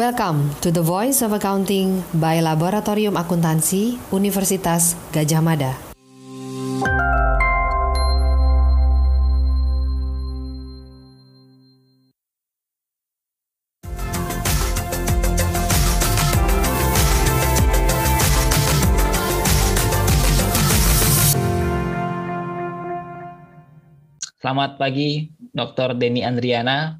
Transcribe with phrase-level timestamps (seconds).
[0.00, 5.76] Welcome to the Voice of Accounting by Laboratorium Akuntansi Universitas Gajah Mada.
[24.40, 26.00] Selamat pagi, Dr.
[26.00, 26.96] Denny Andriana.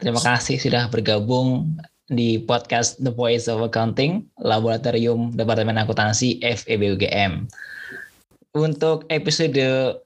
[0.00, 1.76] Terima kasih sudah bergabung
[2.12, 7.48] di podcast The Voice of Accounting, Laboratorium Departemen Akuntansi FEB UGM.
[8.52, 9.96] Untuk episode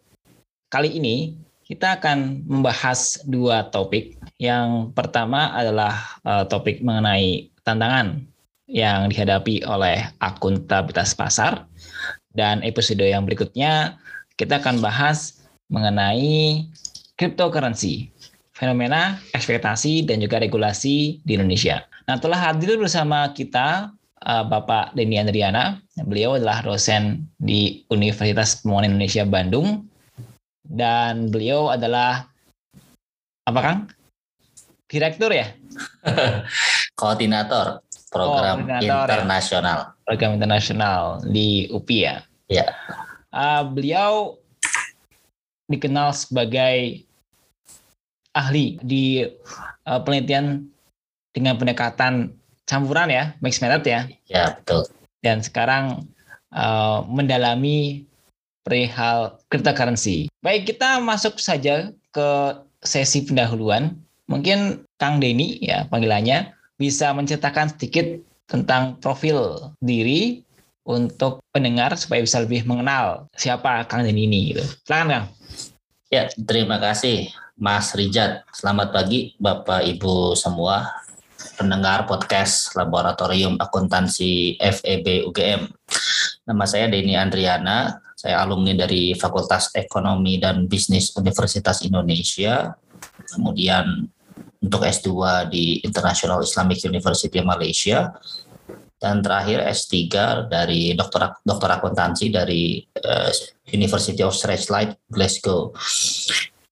[0.70, 1.34] kali ini,
[1.66, 4.14] kita akan membahas dua topik.
[4.38, 8.22] Yang pertama adalah uh, topik mengenai tantangan
[8.70, 11.66] yang dihadapi oleh akuntabilitas pasar.
[12.30, 13.98] Dan episode yang berikutnya,
[14.38, 16.68] kita akan bahas mengenai
[17.18, 18.14] cryptocurrency,
[18.54, 21.82] fenomena, ekspektasi, dan juga regulasi di Indonesia.
[22.06, 23.90] Nah, telah hadir bersama kita
[24.22, 25.82] uh, Bapak Denny Andriana.
[26.06, 29.90] Beliau adalah dosen di Universitas Pembangunan Indonesia Bandung.
[30.62, 32.30] Dan beliau adalah,
[33.46, 33.80] apa Kang?
[34.86, 35.50] Direktur ya?
[36.98, 39.78] Koordinator program oh, koordinator, internasional.
[39.78, 40.04] Ya?
[40.06, 42.16] Program internasional di UPI ya?
[42.46, 42.66] Ya.
[43.34, 44.38] Uh, beliau
[45.66, 47.02] dikenal sebagai
[48.32, 49.26] ahli di
[49.84, 50.70] uh, penelitian
[51.36, 52.32] dengan pendekatan
[52.64, 54.08] campuran ya, mixed method ya.
[54.24, 54.88] Ya, betul.
[55.20, 56.08] Dan sekarang
[56.56, 58.08] uh, mendalami
[58.64, 60.32] perihal cryptocurrency.
[60.40, 62.28] Baik, kita masuk saja ke
[62.80, 64.00] sesi pendahuluan.
[64.26, 68.18] Mungkin Kang Denny ya panggilannya bisa menceritakan sedikit
[68.50, 70.42] tentang profil diri
[70.82, 74.64] untuk pendengar supaya bisa lebih mengenal siapa Kang Denny ini gitu.
[74.82, 75.26] Silakan Kang.
[76.10, 78.42] Ya, terima kasih Mas Rijat.
[78.50, 81.05] Selamat pagi Bapak Ibu semua
[81.56, 85.64] pendengar podcast Laboratorium Akuntansi FEB UGM.
[86.46, 92.76] Nama saya Denny Andriana, saya alumni dari Fakultas Ekonomi dan Bisnis Universitas Indonesia.
[93.26, 94.04] Kemudian
[94.60, 95.08] untuk S2
[95.48, 98.12] di International Islamic University Malaysia
[99.00, 99.92] dan terakhir S3
[100.48, 103.32] dari dokter dokter akuntansi dari uh,
[103.72, 105.72] University of Strathclyde, Glasgow.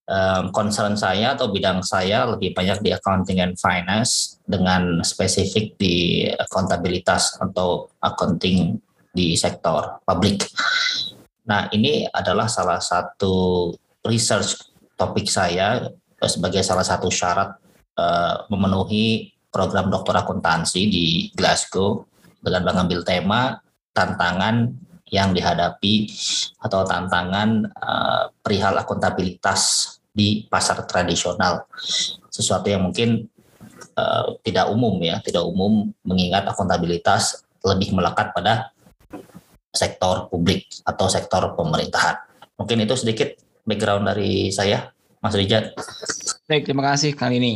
[0.05, 6.29] Um, concern saya atau bidang saya lebih banyak di accounting and finance dengan spesifik di
[6.29, 8.77] akuntabilitas atau accounting
[9.17, 10.45] di sektor publik.
[11.49, 13.73] Nah, ini adalah salah satu
[14.05, 14.61] research
[15.01, 15.89] topik saya
[16.21, 17.57] sebagai salah satu syarat
[17.97, 22.05] uh, memenuhi program dokter akuntansi di Glasgow
[22.45, 23.57] dengan mengambil tema
[23.97, 24.69] tantangan
[25.15, 26.11] yang dihadapi
[26.59, 31.71] atau tantangan uh, perihal akuntabilitas di pasar tradisional.
[32.35, 33.31] Sesuatu yang mungkin
[33.95, 38.75] uh, tidak umum ya, tidak umum mengingat akuntabilitas lebih melekat pada
[39.71, 42.19] sektor publik atau sektor pemerintahan.
[42.59, 44.91] Mungkin itu sedikit background dari saya,
[45.23, 45.79] Mas Rijat.
[46.51, 47.55] Baik, terima kasih kali ini.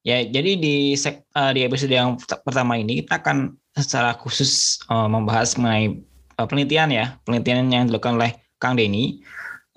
[0.00, 6.00] Ya, jadi di uh, di episode yang pertama ini kita akan secara khusus membahas mengenai
[6.36, 9.20] uh, penelitian ya, penelitian yang dilakukan oleh Kang Denny.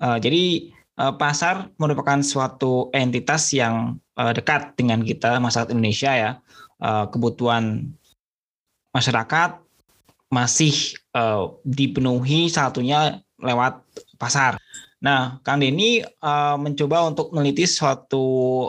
[0.00, 6.30] Uh, jadi uh, pasar merupakan suatu entitas yang dekat dengan kita masyarakat Indonesia ya.
[6.76, 7.88] Uh, kebutuhan
[8.92, 9.56] masyarakat
[10.28, 10.76] masih
[11.16, 13.80] uh, dipenuhi satunya lewat
[14.20, 14.60] pasar.
[15.00, 16.04] Nah, Kang Denny
[16.60, 18.68] mencoba untuk meneliti suatu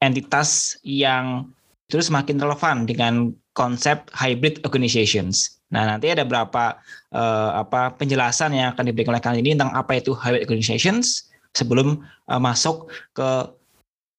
[0.00, 1.52] entitas yang
[1.92, 5.57] terus semakin relevan dengan konsep hybrid organizations.
[5.68, 6.80] Nah, nanti ada berapa
[7.12, 12.00] uh, apa penjelasan yang akan diberikan oleh kalian ini tentang apa itu hybrid organizations sebelum
[12.28, 13.28] uh, masuk ke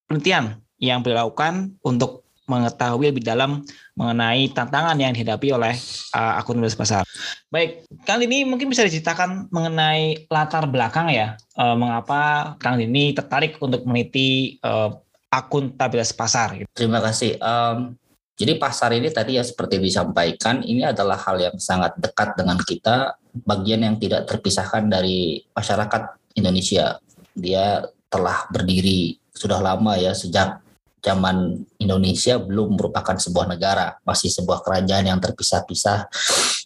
[0.06, 3.62] penelitian yang dilakukan untuk mengetahui lebih dalam
[3.94, 5.78] mengenai tantangan yang dihadapi oleh
[6.18, 7.06] uh, akun pasar.
[7.54, 13.62] Baik, kali ini mungkin bisa diceritakan mengenai latar belakang ya, uh, mengapa Kang ini tertarik
[13.62, 14.98] untuk meneliti uh,
[15.30, 16.58] akuntabilitas pasar.
[16.58, 16.70] Gitu.
[16.74, 17.38] Terima kasih.
[17.38, 17.99] Um,
[18.39, 23.19] jadi pasar ini tadi ya seperti disampaikan ini adalah hal yang sangat dekat dengan kita,
[23.44, 27.03] bagian yang tidak terpisahkan dari masyarakat Indonesia.
[27.36, 30.63] Dia telah berdiri sudah lama ya sejak
[31.03, 36.07] zaman Indonesia belum merupakan sebuah negara, masih sebuah kerajaan yang terpisah-pisah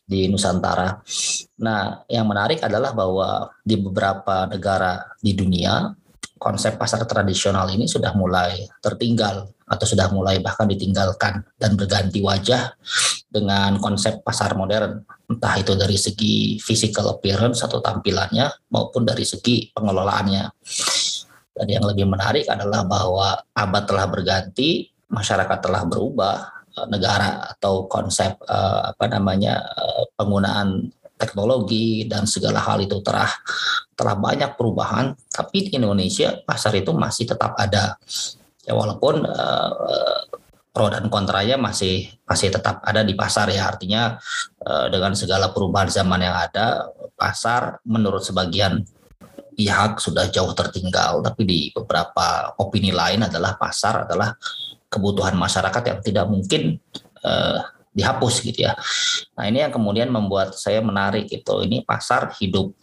[0.05, 1.01] di Nusantara.
[1.57, 5.89] Nah, yang menarik adalah bahwa di beberapa negara di dunia
[6.43, 12.75] konsep pasar tradisional ini sudah mulai tertinggal atau sudah mulai bahkan ditinggalkan dan berganti wajah
[13.31, 15.01] dengan konsep pasar modern.
[15.31, 20.43] Entah itu dari segi physical appearance atau tampilannya maupun dari segi pengelolaannya.
[21.53, 26.37] Dan yang lebih menarik adalah bahwa abad telah berganti masyarakat telah berubah,
[26.77, 33.29] uh, negara atau konsep uh, apa namanya uh, penggunaan teknologi dan segala hal itu telah
[33.93, 37.95] telah banyak perubahan, tapi di Indonesia pasar itu masih tetap ada.
[38.63, 40.21] Ya walaupun uh,
[40.73, 43.69] pro dan kontranya masih masih tetap ada di pasar ya.
[43.69, 44.17] Artinya
[44.65, 48.81] uh, dengan segala perubahan zaman yang ada pasar menurut sebagian
[49.53, 51.21] pihak sudah jauh tertinggal.
[51.21, 54.33] Tapi di beberapa opini lain adalah pasar adalah
[54.89, 56.81] kebutuhan masyarakat yang tidak mungkin
[57.21, 58.73] uh, dihapus gitu ya.
[59.37, 61.61] Nah ini yang kemudian membuat saya menarik gitu.
[61.61, 62.73] Ini pasar hidup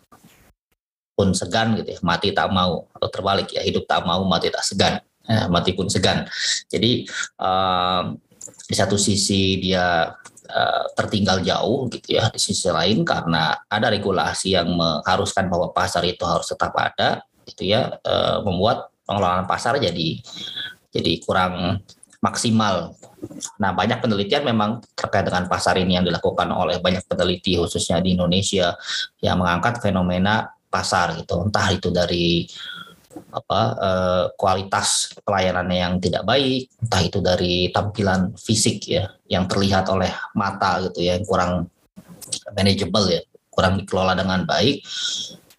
[1.18, 4.64] pun segan gitu ya, mati tak mau atau terbalik ya hidup tak mau mati tak
[4.64, 6.24] segan, eh, mati pun segan.
[6.72, 7.04] Jadi
[7.36, 8.16] um,
[8.64, 10.08] di satu sisi dia
[10.48, 16.08] uh, tertinggal jauh gitu ya, di sisi lain karena ada regulasi yang mengharuskan bahwa pasar
[16.08, 20.24] itu harus tetap ada, gitu ya, uh, membuat pengelolaan pasar jadi
[20.88, 21.84] jadi kurang
[22.24, 22.96] maksimal.
[23.60, 28.16] Nah, banyak penelitian memang terkait dengan pasar ini yang dilakukan oleh banyak peneliti khususnya di
[28.16, 28.72] Indonesia
[29.20, 31.44] yang mengangkat fenomena pasar gitu.
[31.44, 32.48] Entah itu dari
[33.34, 39.90] apa eh, kualitas pelayanannya yang tidak baik, entah itu dari tampilan fisik ya yang terlihat
[39.90, 41.66] oleh mata gitu ya yang kurang
[42.54, 43.20] manageable ya,
[43.50, 44.86] kurang dikelola dengan baik.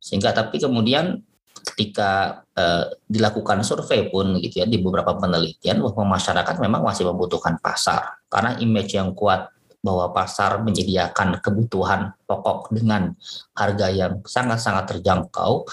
[0.01, 1.21] Sehingga tapi kemudian
[1.61, 7.61] ketika uh, dilakukan survei pun gitu ya di beberapa penelitian bahwa masyarakat memang masih membutuhkan
[7.61, 13.17] pasar karena image yang kuat bahwa pasar menyediakan kebutuhan pokok dengan
[13.57, 15.65] harga yang sangat-sangat terjangkau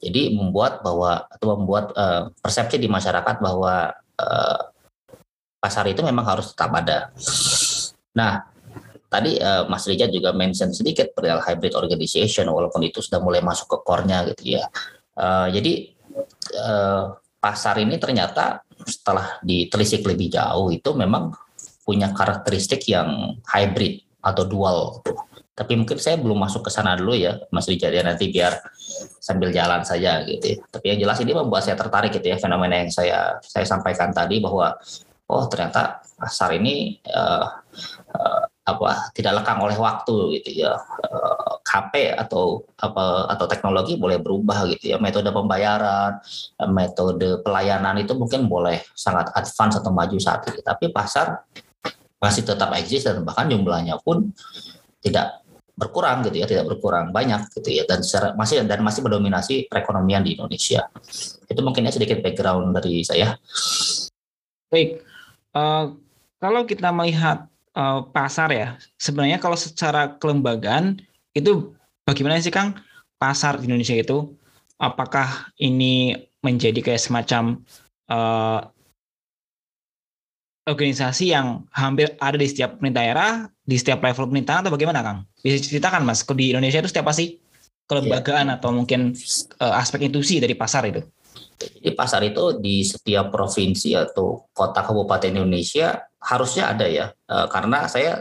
[0.00, 4.60] jadi membuat bahwa atau membuat uh, persepsi di masyarakat bahwa uh,
[5.60, 7.12] pasar itu memang harus tetap ada.
[8.16, 8.49] Nah,
[9.10, 13.66] tadi uh, Mas Rijat juga mention sedikit perihal hybrid organization walaupun itu sudah mulai masuk
[13.66, 14.64] ke core-nya gitu ya.
[15.18, 15.90] Uh, jadi
[16.54, 21.34] uh, pasar ini ternyata setelah ditelisik lebih jauh itu memang
[21.82, 25.02] punya karakteristik yang hybrid atau dual.
[25.58, 28.56] Tapi mungkin saya belum masuk ke sana dulu ya, Mas Rijat ya nanti biar
[29.20, 30.56] sambil jalan saja gitu.
[30.56, 30.58] Ya.
[30.72, 34.40] Tapi yang jelas ini membuat saya tertarik gitu ya fenomena yang saya saya sampaikan tadi
[34.40, 34.72] bahwa
[35.28, 37.46] oh ternyata pasar ini uh,
[38.16, 38.44] uh,
[38.76, 40.78] apa tidak lekang oleh waktu gitu ya.
[41.60, 44.96] KP eh, atau apa atau teknologi boleh berubah gitu ya.
[45.02, 46.18] Metode pembayaran
[46.70, 50.62] metode pelayanan itu mungkin boleh sangat advance atau maju saat ini.
[50.62, 51.42] Tapi pasar
[52.20, 54.30] masih tetap eksis dan bahkan jumlahnya pun
[55.00, 55.40] tidak
[55.80, 57.88] berkurang gitu ya tidak berkurang banyak gitu ya.
[57.88, 60.86] Dan secara, masih dan masih mendominasi perekonomian di Indonesia.
[61.48, 63.34] Itu mungkin ya sedikit background dari saya.
[64.70, 65.02] Baik.
[65.50, 65.98] Uh,
[66.38, 68.68] kalau kita melihat uh, pasar ya.
[68.96, 70.98] Sebenarnya kalau secara kelembagaan
[71.36, 71.74] itu
[72.06, 72.78] bagaimana sih Kang
[73.20, 74.34] pasar di Indonesia itu?
[74.80, 77.60] Apakah ini menjadi kayak semacam
[78.08, 78.64] uh,
[80.64, 85.18] organisasi yang hampir ada di setiap daerah, di setiap level pemerintahan atau bagaimana Kang?
[85.44, 87.36] Bisa ceritakan Mas, di Indonesia itu setiap apa sih
[87.90, 88.56] kelembagaan ya.
[88.56, 89.12] atau mungkin
[89.60, 91.04] uh, aspek institusi dari pasar itu?
[91.60, 97.12] Jadi pasar itu di setiap provinsi atau kota kabupaten Indonesia harusnya ada ya.
[97.26, 98.20] E, karena saya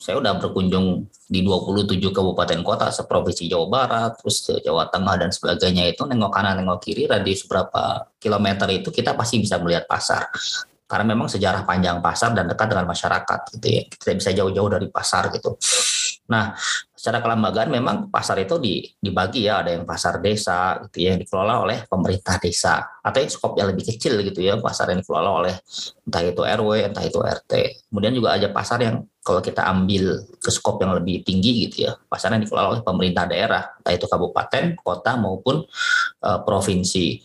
[0.00, 5.92] saya udah berkunjung di 27 kabupaten kota seprovinsi Jawa Barat, terus Jawa Tengah dan sebagainya
[5.92, 10.32] itu nengok kanan nengok kiri radius berapa kilometer itu kita pasti bisa melihat pasar.
[10.88, 13.82] Karena memang sejarah panjang pasar dan dekat dengan masyarakat gitu ya.
[13.86, 15.54] Kita bisa jauh-jauh dari pasar gitu.
[16.32, 16.56] Nah,
[17.00, 18.60] secara kelembagaan memang pasar itu
[19.00, 22.84] dibagi ya ada yang pasar desa gitu ya yang dikelola oleh pemerintah desa.
[23.00, 25.54] Atau yang skop yang lebih kecil gitu ya pasar yang dikelola oleh
[26.04, 27.52] entah itu RW entah itu RT
[27.88, 31.96] kemudian juga ada pasar yang kalau kita ambil ke skop yang lebih tinggi gitu ya
[32.04, 33.72] pasar yang dikelola oleh pemerintah daerah.
[33.80, 35.64] Entah itu kabupaten kota maupun
[36.20, 37.16] uh, provinsi.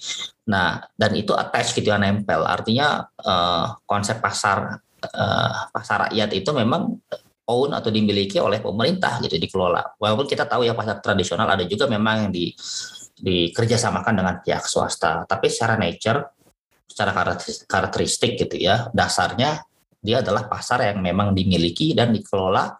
[0.48, 2.48] Nah dan itu attach gitu ya nempel.
[2.48, 6.96] Artinya uh, konsep pasar uh, pasar rakyat itu memang
[7.46, 9.98] own atau dimiliki oleh pemerintah gitu dikelola.
[10.02, 12.52] Walaupun kita tahu ya pasar tradisional ada juga memang yang di
[13.16, 16.20] dikerjasamakan dengan pihak swasta, tapi secara nature,
[16.84, 17.16] secara
[17.64, 19.64] karakteristik gitu ya, dasarnya
[20.04, 22.75] dia adalah pasar yang memang dimiliki dan dikelola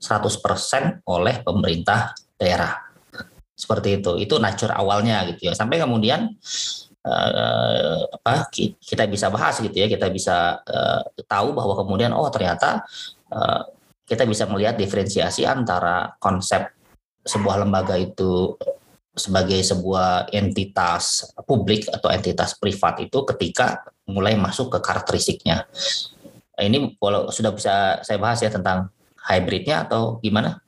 [0.00, 2.78] 100% oleh pemerintah daerah.
[3.52, 4.16] Seperti itu.
[4.18, 5.54] Itu nature awalnya gitu ya.
[5.54, 6.32] Sampai kemudian
[7.04, 8.48] uh, apa
[8.80, 12.82] kita bisa bahas gitu ya, kita bisa uh, tahu bahwa kemudian oh ternyata
[13.30, 13.62] uh,
[14.06, 16.74] kita bisa melihat diferensiasi antara konsep
[17.22, 18.58] sebuah lembaga itu
[19.12, 25.68] sebagai sebuah entitas publik atau entitas privat itu ketika mulai masuk ke karakteristiknya.
[26.56, 28.88] Ini kalau sudah bisa saya bahas ya tentang
[29.20, 30.60] hybridnya atau gimana?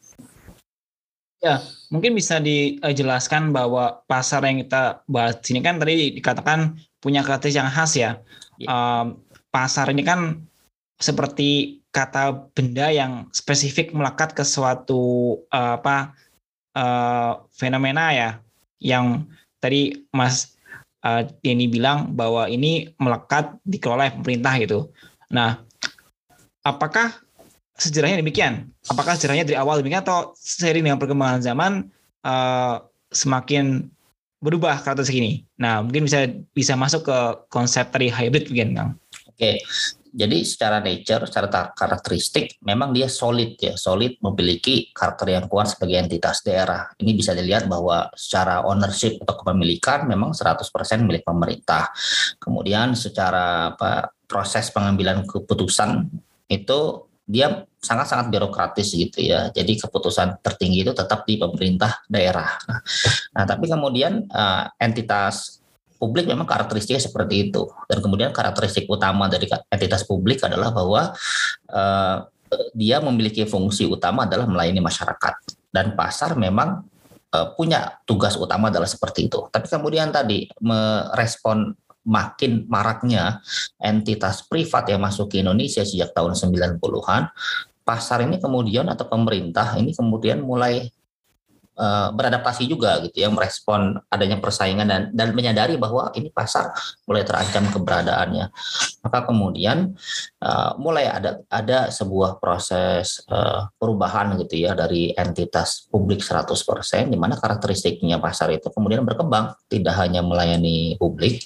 [1.44, 1.60] Ya,
[1.92, 7.72] mungkin bisa dijelaskan bahwa pasar yang kita bahas ini kan tadi dikatakan punya karakteristik yang
[7.72, 8.10] khas ya.
[8.56, 8.68] ya.
[8.68, 9.20] Um,
[9.52, 10.40] pasar ini kan
[10.96, 16.10] seperti kata benda yang spesifik melekat ke suatu uh, apa
[16.74, 18.30] uh, fenomena ya
[18.82, 19.30] yang
[19.62, 20.58] tadi Mas
[21.06, 24.90] uh, Denny bilang bahwa ini melekat dikelola pemerintah gitu.
[25.30, 25.62] Nah,
[26.66, 27.14] apakah
[27.78, 28.74] sejarahnya demikian?
[28.90, 31.72] Apakah sejarahnya dari awal demikian atau seiring dengan perkembangan zaman
[32.26, 32.82] uh,
[33.14, 33.86] semakin
[34.42, 35.32] berubah karakteristik ini?
[35.62, 37.18] Nah, mungkin bisa bisa masuk ke
[37.54, 38.98] konsep tadi hybrid mungkin.
[39.30, 39.62] Oke,
[40.14, 46.06] jadi secara nature, secara karakteristik, memang dia solid ya, solid memiliki karakter yang kuat sebagai
[46.06, 46.87] entitas daerah.
[47.02, 50.71] Ini bisa dilihat bahwa secara ownership atau kepemilikan memang 100%
[51.02, 51.90] milik pemerintah.
[52.38, 56.06] Kemudian secara apa, proses pengambilan keputusan
[56.47, 59.50] itu dia sangat-sangat birokratis gitu ya.
[59.50, 62.54] Jadi keputusan tertinggi itu tetap di pemerintah daerah.
[63.35, 65.63] Nah, tapi kemudian uh, entitas
[66.04, 67.64] publik memang karakteristiknya seperti itu.
[67.88, 71.16] Dan kemudian karakteristik utama dari entitas publik adalah bahwa
[71.73, 72.16] uh,
[72.76, 75.34] dia memiliki fungsi utama adalah melayani masyarakat.
[75.73, 76.84] Dan pasar memang
[77.32, 79.49] uh, punya tugas utama adalah seperti itu.
[79.49, 81.73] Tapi kemudian tadi merespon
[82.04, 83.40] makin maraknya
[83.80, 87.32] entitas privat yang masuk ke Indonesia sejak tahun 90-an,
[87.80, 90.92] pasar ini kemudian atau pemerintah ini kemudian mulai
[91.78, 96.74] uh, beradaptasi juga gitu ya merespon adanya persaingan dan dan menyadari bahwa ini pasar
[97.06, 98.46] mulai terancam keberadaannya.
[99.04, 99.94] Maka kemudian
[100.40, 107.18] uh, mulai ada ada sebuah proses uh, perubahan gitu ya dari entitas publik 100% di
[107.18, 111.44] mana karakteristiknya pasar itu kemudian berkembang tidak hanya melayani publik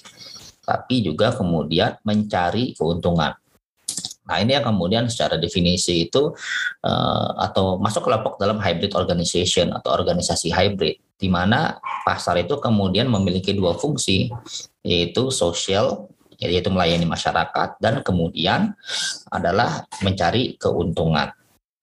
[0.63, 3.33] tapi juga kemudian mencari keuntungan
[4.29, 6.29] Nah ini yang kemudian secara definisi itu
[6.85, 13.09] uh, atau masuk kelompok dalam hybrid organization atau organisasi hybrid, di mana pasar itu kemudian
[13.09, 14.29] memiliki dua fungsi,
[14.85, 16.05] yaitu sosial
[16.39, 18.71] yaitu melayani masyarakat dan kemudian
[19.27, 21.35] adalah mencari keuntungan.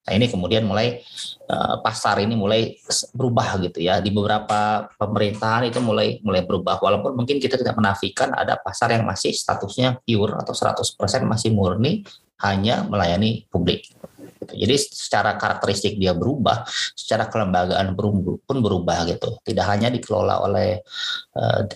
[0.07, 1.03] Nah ini kemudian mulai
[1.51, 2.79] uh, pasar ini mulai
[3.11, 8.31] berubah gitu ya di beberapa pemerintahan itu mulai mulai berubah walaupun mungkin kita tidak menafikan
[8.31, 10.95] ada pasar yang masih statusnya pure atau 100%
[11.27, 12.07] masih murni
[12.45, 13.89] hanya melayani publik.
[14.47, 16.63] Jadi secara karakteristik dia berubah,
[16.95, 19.41] secara kelembagaan pun berubah gitu.
[19.43, 20.81] Tidak hanya dikelola oleh
[21.35, 21.67] uh,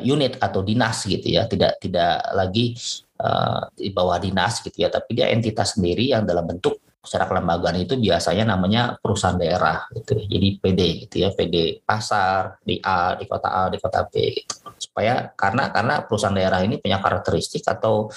[0.00, 2.72] unit atau dinas gitu ya, tidak tidak lagi
[3.20, 7.78] uh, di bawah dinas gitu ya, tapi dia entitas sendiri yang dalam bentuk secara kelembagaan
[7.86, 10.18] itu biasanya namanya perusahaan daerah gitu.
[10.18, 14.65] Jadi PD gitu ya, PD pasar di A, di kota A, di kota B gitu.
[14.76, 18.12] Supaya karena karena perusahaan daerah ini punya karakteristik atau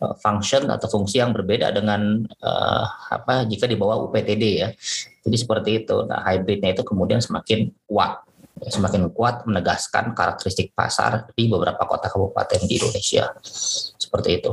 [0.00, 4.68] uh, function atau fungsi yang berbeda dengan uh, apa jika di bawah UPTD ya.
[5.24, 6.04] Jadi seperti itu.
[6.04, 8.24] Nah, hybridnya itu kemudian semakin kuat
[8.62, 13.34] semakin kuat menegaskan karakteristik pasar di beberapa kota kabupaten di Indonesia.
[13.98, 14.50] Seperti itu.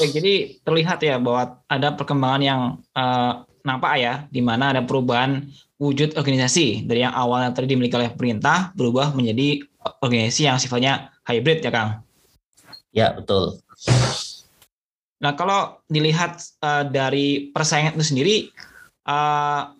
[0.00, 2.60] Oke, jadi terlihat ya bahwa ada perkembangan yang
[2.96, 5.44] uh, nampak ya, di mana ada perubahan
[5.78, 9.62] wujud organisasi dari yang awalnya tadi dimiliki oleh pemerintah berubah menjadi
[10.02, 11.90] organisasi yang sifatnya hybrid ya Kang?
[12.90, 13.62] Ya, betul.
[15.22, 18.36] Nah, kalau dilihat uh, dari persaingan itu sendiri,
[19.06, 19.70] uh,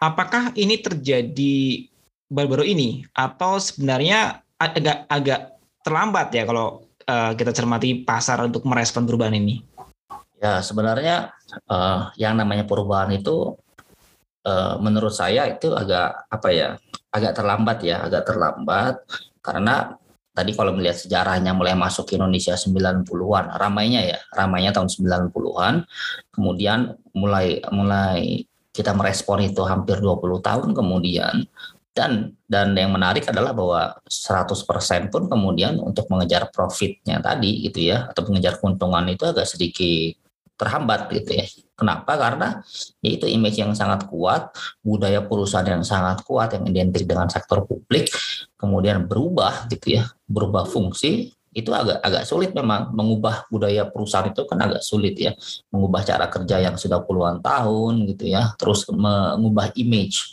[0.00, 1.88] apakah ini terjadi
[2.28, 5.40] baru-baru ini atau sebenarnya agak agak
[5.80, 9.64] terlambat ya kalau uh, kita cermati pasar untuk merespon perubahan ini?
[10.38, 11.32] Ya sebenarnya
[11.66, 13.56] uh, yang namanya perubahan itu
[14.80, 16.68] menurut saya itu agak apa ya
[17.12, 18.94] agak terlambat ya agak terlambat.
[19.38, 19.96] Karena
[20.36, 25.82] tadi kalau melihat sejarahnya mulai masuk ke Indonesia 90-an ramainya ya ramainya tahun 90-an
[26.30, 31.42] kemudian mulai mulai kita merespon itu hampir 20 tahun kemudian.
[31.90, 38.06] Dan dan yang menarik adalah bahwa 100% pun kemudian untuk mengejar profitnya tadi gitu ya
[38.06, 40.14] atau mengejar keuntungan itu agak sedikit
[40.58, 41.46] terhambat gitu ya.
[41.78, 42.18] Kenapa?
[42.18, 42.58] Karena
[43.00, 44.50] itu image yang sangat kuat,
[44.82, 48.10] budaya perusahaan yang sangat kuat yang identik dengan sektor publik
[48.58, 54.44] kemudian berubah gitu ya, berubah fungsi itu agak agak sulit memang mengubah budaya perusahaan itu
[54.46, 55.32] kan agak sulit ya
[55.72, 60.28] mengubah cara kerja yang sudah puluhan tahun gitu ya terus mengubah image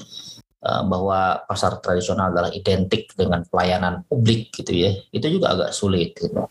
[0.65, 6.17] Eh, bahwa pasar tradisional adalah identik dengan pelayanan publik gitu ya itu juga agak sulit
[6.17, 6.41] gitu.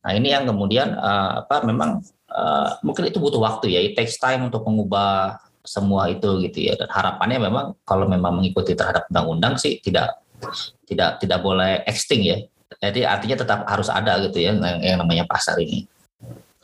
[0.00, 2.00] Nah ini yang kemudian uh, apa memang
[2.32, 6.74] uh, mungkin itu butuh waktu ya it takes time untuk mengubah semua itu gitu ya
[6.74, 10.18] dan harapannya memang kalau memang mengikuti terhadap undang-undang sih tidak
[10.90, 12.36] tidak tidak boleh extinct ya
[12.82, 15.86] jadi artinya tetap harus ada gitu ya yang, yang namanya pasar ini.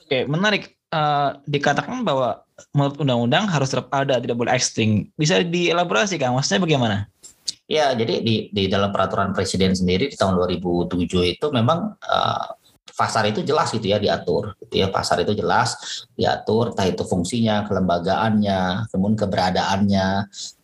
[0.03, 2.43] Oke menarik uh, dikatakan bahwa
[2.75, 5.15] menurut undang-undang harus tetap ada, tidak boleh extinct.
[5.15, 6.97] Bisa dielaborasi Kang, maksudnya bagaimana?
[7.69, 12.47] Ya, jadi di, di dalam peraturan presiden sendiri di tahun 2007 itu memang uh,
[12.99, 14.91] pasar itu jelas gitu ya diatur gitu ya.
[14.91, 15.79] Pasar itu jelas
[16.19, 20.09] diatur entah itu fungsinya kelembagaannya kemudian keberadaannya.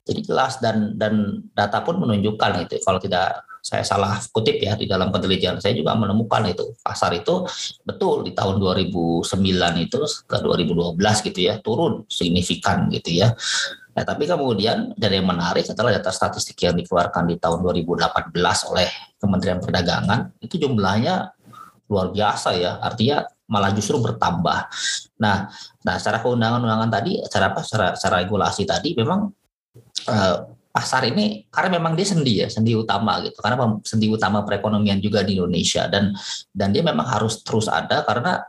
[0.04, 2.82] Jadi jelas dan dan data pun menunjukkan itu.
[2.82, 6.76] Kalau tidak saya salah kutip ya di dalam penelitian saya juga menemukan itu.
[6.82, 7.46] Pasar itu
[7.86, 9.24] betul di tahun 2009
[9.80, 9.98] itu
[10.28, 10.98] ke 2012
[11.30, 13.32] gitu ya turun signifikan gitu ya.
[13.94, 18.34] Nah, tapi kemudian dari yang menarik adalah data statistik yang dikeluarkan di tahun 2018
[18.74, 18.90] oleh
[19.22, 21.30] Kementerian Perdagangan itu jumlahnya
[21.90, 22.80] luar biasa ya.
[22.80, 24.58] Artinya malah justru bertambah.
[25.20, 25.48] Nah,
[25.84, 27.60] nah secara keundangan-undangan tadi, cara apa?
[27.60, 29.28] Secara, secara regulasi tadi memang
[30.08, 30.36] eh,
[30.74, 35.22] pasar ini karena memang dia sendi ya sendi utama gitu karena sendi utama perekonomian juga
[35.22, 36.10] di Indonesia dan
[36.50, 38.42] dan dia memang harus terus ada karena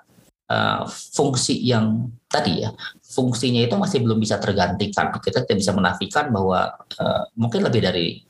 [0.50, 2.74] uh, fungsi yang tadi ya
[3.06, 8.25] fungsinya itu masih belum bisa tergantikan kita tidak bisa menafikan bahwa uh, mungkin lebih dari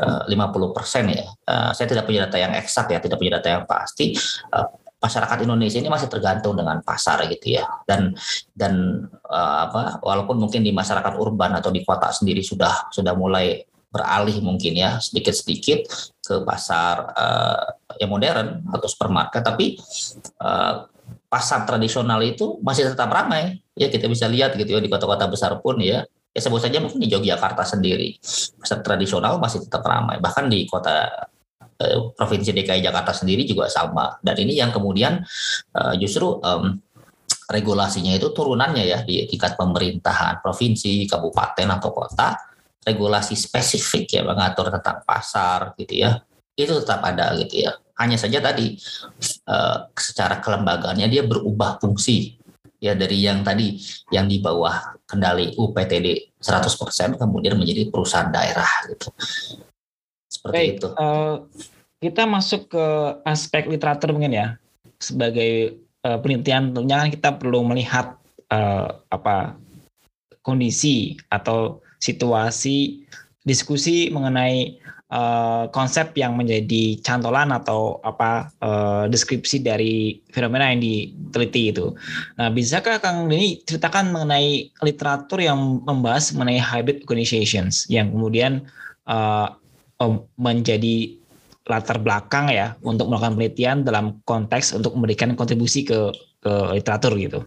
[0.00, 1.24] uh, 50% ya.
[1.46, 4.16] Uh, saya tidak punya data yang eksak ya tidak punya data yang pasti.
[4.52, 7.68] Uh, masyarakat Indonesia ini masih tergantung dengan pasar gitu ya.
[7.84, 8.16] Dan
[8.56, 13.62] dan apa walaupun mungkin di masyarakat urban atau di kota sendiri sudah sudah mulai
[13.92, 15.88] beralih mungkin ya sedikit-sedikit
[16.20, 17.64] ke pasar uh,
[17.96, 19.78] yang modern atau supermarket tapi
[20.42, 20.84] uh,
[21.30, 23.62] pasar tradisional itu masih tetap ramai.
[23.76, 27.00] Ya kita bisa lihat gitu ya di kota-kota besar pun ya ya sebut saja mungkin
[27.00, 28.20] di Yogyakarta sendiri
[28.60, 30.20] pasar tradisional masih tetap ramai.
[30.20, 31.08] Bahkan di kota
[31.76, 34.16] Eh, provinsi DKI Jakarta sendiri juga sama.
[34.24, 35.20] Dan ini yang kemudian
[35.76, 36.72] uh, justru um,
[37.52, 42.32] regulasinya itu turunannya ya di tingkat pemerintahan provinsi, kabupaten atau kota
[42.80, 46.16] regulasi spesifik ya mengatur tentang pasar gitu ya.
[46.56, 47.76] Itu tetap ada gitu ya.
[48.00, 48.80] Hanya saja tadi
[49.44, 52.40] uh, secara kelembagaannya dia berubah fungsi
[52.86, 53.76] ya dari yang tadi
[54.14, 59.10] yang di bawah kendali UPTD 100% kemudian menjadi perusahaan daerah gitu
[60.26, 60.88] seperti Baik, itu.
[60.94, 61.34] Uh,
[61.98, 62.86] kita masuk ke
[63.24, 64.46] aspek literatur mungkin ya.
[65.00, 68.20] Sebagai uh, penelitian tentunya kan kita perlu melihat
[68.52, 69.56] uh, apa
[70.44, 73.02] kondisi atau situasi
[73.42, 74.78] diskusi mengenai
[75.10, 81.94] uh, konsep yang menjadi cantolan atau apa uh, deskripsi dari fenomena yang diteliti itu.
[82.38, 88.66] Nah, bisakah Kang ini ceritakan mengenai literatur yang membahas mengenai hybrid organizations yang kemudian
[89.06, 89.54] uh,
[90.36, 91.16] menjadi
[91.66, 97.42] latar belakang ya untuk melakukan penelitian dalam konteks untuk memberikan kontribusi ke ke literatur gitu.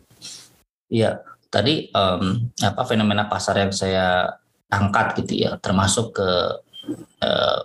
[0.91, 4.27] Iya, tadi um, apa fenomena pasar yang saya
[4.67, 6.29] angkat gitu ya, termasuk ke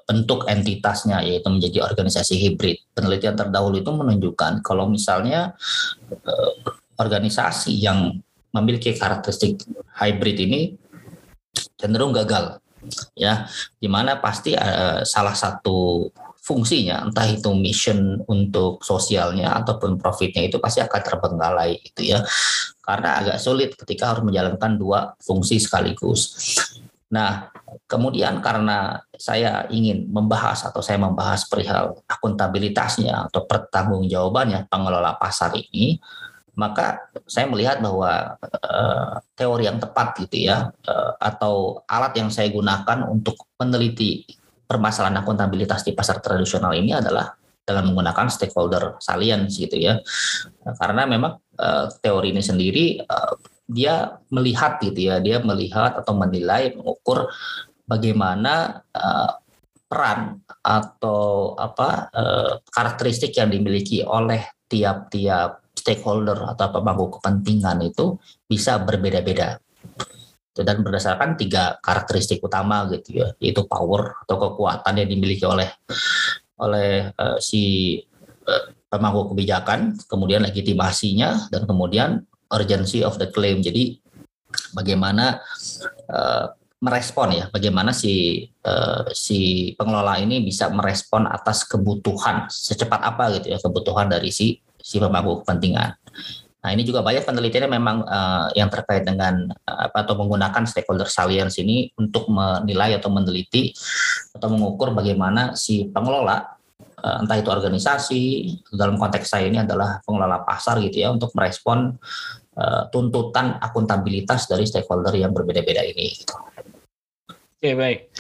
[0.05, 2.83] bentuk entitasnya yaitu menjadi organisasi hibrid.
[2.93, 5.55] Penelitian terdahulu itu menunjukkan kalau misalnya
[6.11, 6.53] uh,
[6.99, 8.19] organisasi yang
[8.55, 9.59] memiliki karakteristik
[9.99, 10.61] hybrid ini
[11.75, 12.63] cenderung gagal
[13.17, 13.49] ya
[13.81, 16.07] di mana pasti uh, salah satu
[16.45, 22.21] fungsinya entah itu mission untuk sosialnya ataupun profitnya itu pasti akan terbengkalai itu ya
[22.85, 26.37] karena agak sulit ketika harus menjalankan dua fungsi sekaligus.
[27.13, 27.53] Nah,
[27.85, 36.01] kemudian karena saya ingin membahas atau saya membahas perihal akuntabilitasnya atau pertanggungjawabannya pengelola pasar ini,
[36.55, 42.47] maka saya melihat bahwa uh, teori yang tepat gitu ya uh, atau alat yang saya
[42.51, 44.23] gunakan untuk meneliti
[44.65, 49.99] permasalahan akuntabilitas di pasar tradisional ini adalah dengan menggunakan stakeholder salience gitu ya.
[50.79, 53.35] Karena memang uh, teori ini sendiri uh,
[53.65, 57.33] dia melihat gitu ya dia melihat atau menilai mengukur
[57.89, 59.41] bagaimana uh,
[59.85, 68.17] peran atau apa uh, karakteristik yang dimiliki oleh tiap-tiap stakeholder atau pemangku kepentingan itu
[68.49, 69.61] bisa berbeda-beda.
[70.55, 75.67] Dan berdasarkan tiga karakteristik utama gitu ya yaitu power atau kekuatan yang dimiliki oleh
[76.63, 77.99] oleh uh, si
[78.47, 83.97] uh, pemangku kebijakan kemudian legitimasinya dan kemudian urgency of the claim jadi
[84.75, 85.41] bagaimana
[86.11, 86.53] uh,
[86.85, 93.57] merespon ya bagaimana si uh, si pengelola ini bisa merespon atas kebutuhan secepat apa gitu
[93.57, 95.97] ya kebutuhan dari si si pemangku kepentingan.
[96.65, 101.61] Nah ini juga banyak penelitian memang uh, yang terkait dengan uh, atau menggunakan stakeholder salience
[101.61, 103.73] ini untuk menilai atau meneliti
[104.37, 106.54] atau mengukur bagaimana si pengelola
[107.21, 108.23] entah itu organisasi
[108.73, 111.97] dalam konteks saya ini adalah pengelola pasar gitu ya untuk merespon
[112.57, 116.17] uh, tuntutan akuntabilitas dari stakeholder yang berbeda-beda ini.
[116.17, 116.35] Gitu.
[117.61, 118.13] Oke baik,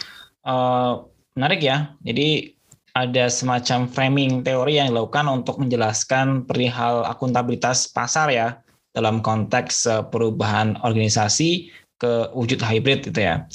[0.45, 1.05] uh,
[1.37, 1.97] menarik ya.
[2.05, 2.55] Jadi
[2.95, 8.63] ada semacam framing teori yang dilakukan untuk menjelaskan perihal akuntabilitas pasar ya
[8.95, 13.51] dalam konteks eh, perubahan organisasi ke wujud hybrid gitu ya.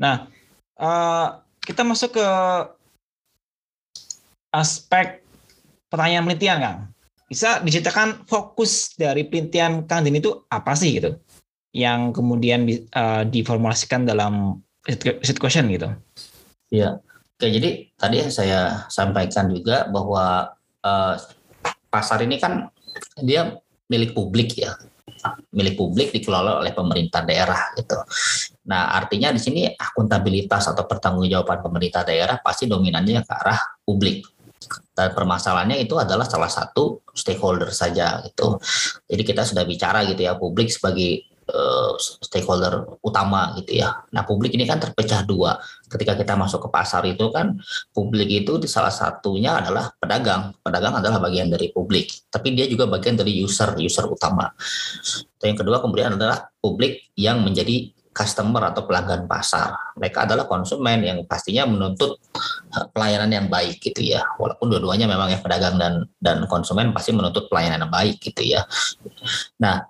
[0.00, 0.24] Nah,
[0.80, 1.26] eh,
[1.62, 2.26] kita masuk ke
[4.52, 5.24] aspek
[5.88, 6.78] pertanyaan penelitian, Kang.
[7.32, 11.16] bisa diceritakan fokus dari penelitian Kang Din itu apa sih gitu?
[11.72, 15.88] Yang kemudian uh, diformulasikan dalam research question gitu.
[16.68, 17.00] Iya.
[17.40, 20.52] Oke, jadi tadi saya sampaikan juga bahwa
[20.84, 21.14] uh,
[21.88, 22.68] pasar ini kan
[23.24, 23.56] dia
[23.88, 24.76] milik publik ya
[25.54, 27.94] milik publik dikelola oleh pemerintah daerah gitu.
[28.66, 34.26] Nah, artinya di sini akuntabilitas atau pertanggungjawaban pemerintah daerah pasti dominannya ke arah publik.
[34.92, 38.60] Dan permasalahannya itu adalah salah satu stakeholder saja gitu.
[39.08, 44.04] Jadi kita sudah bicara gitu ya publik sebagai uh, stakeholder utama gitu ya.
[44.14, 45.58] Nah publik ini kan terpecah dua.
[45.88, 47.58] Ketika kita masuk ke pasar itu kan
[47.92, 50.54] publik itu di salah satunya adalah pedagang.
[50.60, 54.48] Pedagang adalah bagian dari publik, tapi dia juga bagian dari user, user utama.
[55.36, 59.96] Dan yang kedua kemudian adalah publik yang menjadi customer atau pelanggan pasar.
[59.96, 62.20] Mereka adalah konsumen yang pastinya menuntut
[62.76, 64.22] eh, pelayanan yang baik gitu ya.
[64.36, 68.62] Walaupun dua-duanya memang ya pedagang dan dan konsumen pasti menuntut pelayanan yang baik gitu ya.
[69.58, 69.88] Nah,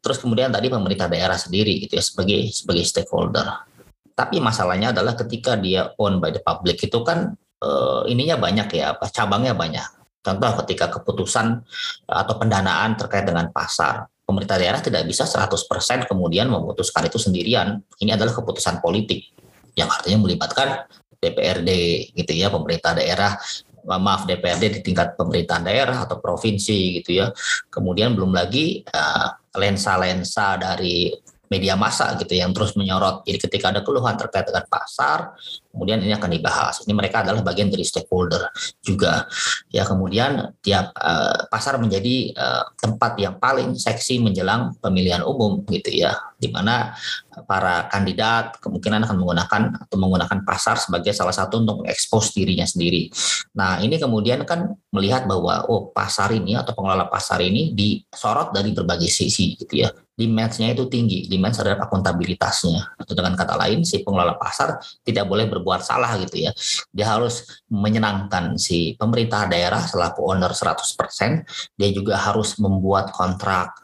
[0.00, 3.66] terus kemudian tadi pemerintah daerah sendiri gitu ya sebagai sebagai stakeholder.
[4.14, 8.94] Tapi masalahnya adalah ketika dia owned by the public itu kan eh, ininya banyak ya,
[8.94, 9.84] apa cabangnya banyak.
[10.24, 11.60] Contoh ketika keputusan
[12.08, 17.80] atau pendanaan terkait dengan pasar pemerintah daerah tidak bisa 100% kemudian memutuskan itu sendirian.
[18.00, 19.30] Ini adalah keputusan politik
[19.76, 20.88] yang artinya melibatkan
[21.20, 21.70] DPRD
[22.16, 23.36] gitu ya, pemerintah daerah
[23.84, 27.28] maaf DPRD di tingkat pemerintahan daerah atau provinsi gitu ya.
[27.68, 31.12] Kemudian belum lagi eh, lensa-lensa uh, dari
[31.52, 33.22] media massa gitu yang terus menyorot.
[33.24, 35.36] Jadi ketika ada keluhan terkait dengan pasar,
[35.70, 36.82] kemudian ini akan dibahas.
[36.86, 38.48] Ini mereka adalah bagian dari stakeholder
[38.80, 39.28] juga.
[39.68, 45.90] Ya kemudian tiap uh, pasar menjadi uh, tempat yang paling seksi menjelang pemilihan umum gitu
[45.92, 46.94] ya, di mana
[47.50, 53.10] para kandidat kemungkinan akan menggunakan atau menggunakan pasar sebagai salah satu untuk mengekspos dirinya sendiri.
[53.58, 58.70] Nah ini kemudian kan melihat bahwa oh pasar ini atau pengelola pasar ini disorot dari
[58.70, 62.94] berbagai sisi gitu ya demand-nya itu tinggi, demand terhadap akuntabilitasnya.
[62.94, 66.50] Atau dengan kata lain, si pengelola pasar tidak boleh berbuat salah gitu ya.
[66.94, 73.74] Dia harus menyenangkan si pemerintah daerah selaku owner 100%, dia juga harus membuat kontrak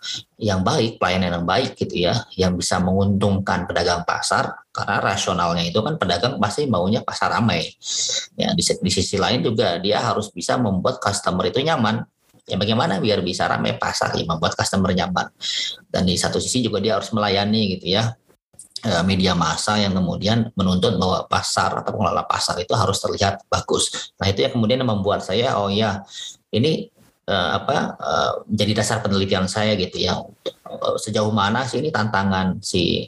[0.41, 5.83] yang baik, pelayanan yang baik gitu ya, yang bisa menguntungkan pedagang pasar, karena rasionalnya itu
[5.83, 7.75] kan pedagang pasti maunya pasar ramai.
[8.39, 12.07] Ya, di, di sisi lain juga dia harus bisa membuat customer itu nyaman,
[12.51, 15.31] ya bagaimana biar bisa ramai pasar ya membuat customer nyaman
[15.89, 18.11] dan di satu sisi juga dia harus melayani gitu ya
[18.85, 24.13] eh, media massa yang kemudian menuntut bahwa pasar atau pengelola pasar itu harus terlihat bagus.
[24.19, 26.03] Nah itu yang kemudian membuat saya oh ya
[26.51, 26.91] ini
[27.31, 30.19] uh, apa uh, menjadi dasar penelitian saya gitu ya
[30.99, 33.07] sejauh mana sih ini tantangan si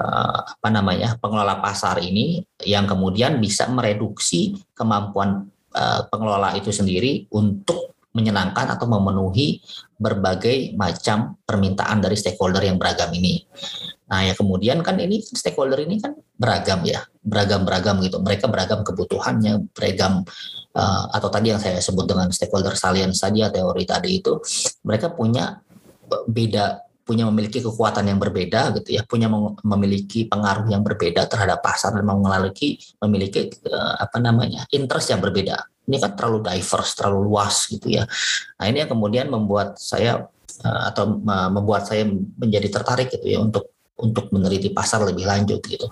[0.00, 5.48] uh, apa namanya pengelola pasar ini yang kemudian bisa mereduksi kemampuan
[6.10, 9.60] pengelola itu sendiri untuk menyenangkan atau memenuhi
[10.00, 13.44] berbagai macam permintaan dari stakeholder yang beragam ini.
[14.08, 18.16] Nah, ya kemudian kan ini stakeholder ini kan beragam ya, beragam-beragam gitu.
[18.24, 20.24] Mereka beragam kebutuhannya, beragam
[20.72, 24.40] uh, atau tadi yang saya sebut dengan stakeholder salient saja teori tadi itu,
[24.80, 25.60] mereka punya
[26.08, 29.32] beda punya memiliki kekuatan yang berbeda gitu ya, punya
[29.64, 35.56] memiliki pengaruh yang berbeda terhadap pasar dan memiliki memiliki uh, apa namanya interest yang berbeda.
[35.88, 38.04] Ini kan terlalu diverse, terlalu luas gitu ya.
[38.60, 40.28] Nah ini yang kemudian membuat saya
[40.62, 42.04] uh, atau uh, membuat saya
[42.36, 45.88] menjadi tertarik gitu ya untuk untuk meneliti pasar lebih lanjut gitu.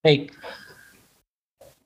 [0.00, 0.32] Baik.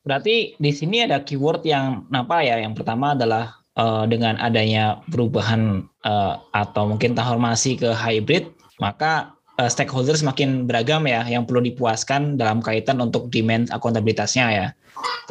[0.02, 2.60] Berarti di sini ada keyword yang apa ya?
[2.62, 8.50] Yang pertama adalah uh, dengan adanya perubahan uh, atau mungkin transformasi ke hybrid,
[8.82, 14.66] maka uh, stakeholder semakin beragam ya yang perlu dipuaskan dalam kaitan untuk demand akuntabilitasnya ya.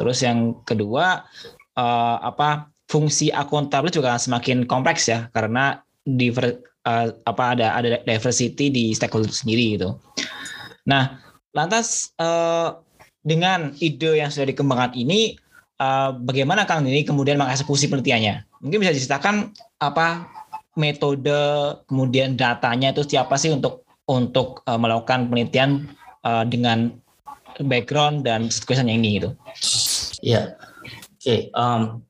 [0.00, 1.28] Terus yang kedua
[1.76, 6.56] uh, apa fungsi akuntabel juga semakin kompleks ya karena diver,
[6.88, 10.00] uh, apa ada ada diversity di stakeholder sendiri gitu.
[10.88, 11.20] Nah,
[11.54, 12.80] lantas uh,
[13.22, 15.38] dengan ide yang sudah dikembangkan ini
[15.78, 18.64] uh, bagaimana Kang ini kemudian mengeksekusi penelitiannya?
[18.64, 20.26] Mungkin bisa diceritakan apa
[20.72, 21.36] metode
[21.84, 23.81] kemudian datanya itu siapa sih untuk
[24.12, 25.88] untuk uh, melakukan penelitian
[26.22, 26.92] uh, dengan
[27.60, 29.30] background dan situation yang ini gitu?
[30.22, 30.54] Ya,
[31.18, 31.50] oke, okay.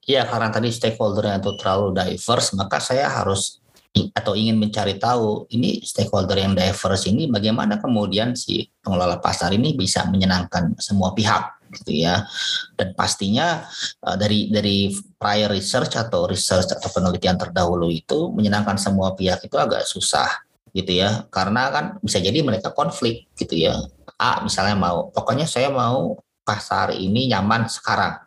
[0.06, 3.62] ya karena tadi stakeholdernya itu terlalu diverse, maka saya harus
[3.92, 9.76] atau ingin mencari tahu ini stakeholder yang diverse ini bagaimana kemudian si pengelola pasar ini
[9.76, 12.24] bisa menyenangkan semua pihak gitu ya.
[12.72, 13.68] Dan pastinya
[14.04, 19.56] uh, dari dari prior research atau research atau penelitian terdahulu itu menyenangkan semua pihak itu
[19.60, 20.28] agak susah
[20.72, 21.28] gitu ya.
[21.28, 23.76] Karena kan bisa jadi mereka konflik gitu ya.
[24.18, 28.18] A misalnya mau pokoknya saya mau pasar ini nyaman sekarang.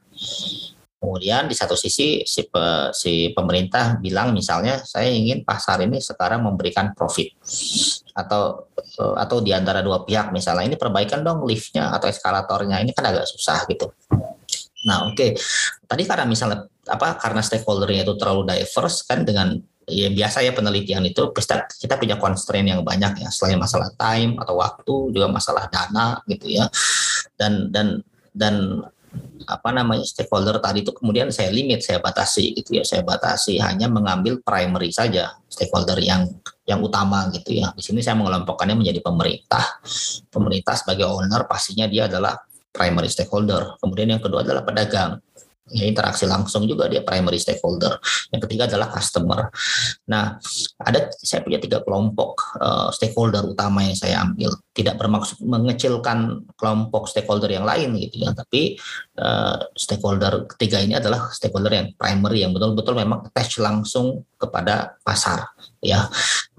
[1.06, 6.42] Kemudian di satu sisi si, pe, si pemerintah bilang misalnya saya ingin pasar ini sekarang
[6.42, 7.30] memberikan profit
[8.16, 12.90] atau eh, atau di antara dua pihak misalnya ini perbaikan dong liftnya atau eskalatornya ini
[12.96, 13.94] kan agak susah gitu.
[14.90, 15.30] Nah oke okay.
[15.86, 21.06] tadi karena misalnya apa karena stakeholdernya itu terlalu diverse kan dengan ya biasa ya penelitian
[21.06, 23.30] itu kita, kita punya constraint yang banyak ya.
[23.30, 26.66] Selain masalah time atau waktu juga masalah dana gitu ya.
[27.38, 28.02] Dan dan
[28.36, 28.84] dan
[29.46, 32.84] apa namanya stakeholder tadi itu kemudian saya limit saya batasi gitu ya.
[32.84, 36.26] Saya batasi hanya mengambil primary saja stakeholder yang
[36.66, 37.70] yang utama gitu ya.
[37.78, 39.80] Di sini saya mengelompokkannya menjadi pemerintah.
[40.34, 42.36] Pemerintah sebagai owner pastinya dia adalah
[42.74, 43.78] primary stakeholder.
[43.80, 45.22] Kemudian yang kedua adalah pedagang
[45.74, 47.98] ya interaksi langsung juga dia primary stakeholder.
[48.30, 49.50] Yang ketiga adalah customer.
[50.06, 50.38] Nah,
[50.78, 54.54] ada saya punya tiga kelompok uh, stakeholder utama yang saya ambil.
[54.76, 58.78] Tidak bermaksud mengecilkan kelompok stakeholder yang lain gitu ya, tapi
[59.18, 65.50] uh, stakeholder ketiga ini adalah stakeholder yang primary yang betul-betul memang attach langsung kepada pasar
[65.82, 66.06] ya.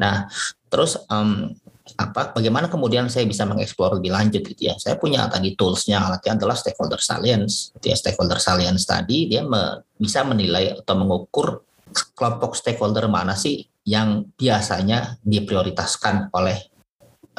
[0.03, 0.27] Nah,
[0.66, 1.55] terus um,
[1.97, 4.75] apa bagaimana kemudian saya bisa mengeksplor lebih lanjut gitu ya.
[4.77, 7.73] Saya punya tadi toolsnya alatnya adalah stakeholder salience.
[7.77, 11.65] Gitu ya stakeholder salience tadi dia me, bisa menilai atau mengukur
[12.13, 16.59] kelompok stakeholder mana sih yang biasanya diprioritaskan oleh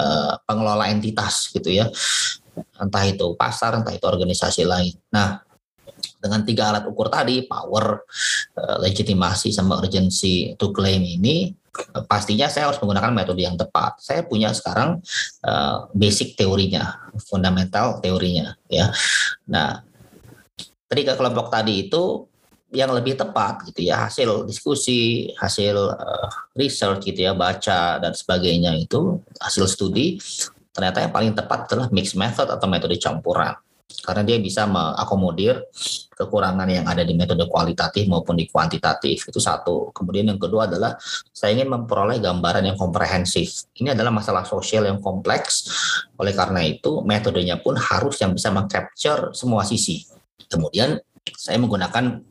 [0.02, 1.86] uh, pengelola entitas gitu ya.
[2.82, 4.98] Entah itu pasar entah itu organisasi lain.
[5.14, 5.47] Nah
[6.18, 8.04] dengan tiga alat ukur tadi power
[8.58, 11.54] uh, legitimasi sama urgency to claim ini
[12.10, 14.02] pastinya saya harus menggunakan metode yang tepat.
[14.02, 14.98] Saya punya sekarang
[15.46, 18.90] uh, basic teorinya, fundamental teorinya, ya.
[19.46, 19.86] Nah,
[20.90, 22.26] ketika kelompok tadi itu
[22.76, 26.28] yang lebih tepat gitu ya hasil diskusi hasil uh,
[26.60, 30.20] research gitu ya baca dan sebagainya itu hasil studi
[30.76, 33.56] ternyata yang paling tepat adalah mixed method atau metode campuran
[33.88, 35.64] karena dia bisa mengakomodir
[36.12, 39.28] kekurangan yang ada di metode kualitatif maupun di kuantitatif.
[39.28, 39.92] Itu satu.
[39.96, 40.96] Kemudian yang kedua adalah
[41.32, 43.70] saya ingin memperoleh gambaran yang komprehensif.
[43.80, 45.72] Ini adalah masalah sosial yang kompleks.
[46.20, 50.04] Oleh karena itu metodenya pun harus yang bisa mengcapture semua sisi.
[50.48, 51.00] Kemudian
[51.36, 52.24] saya menggunakan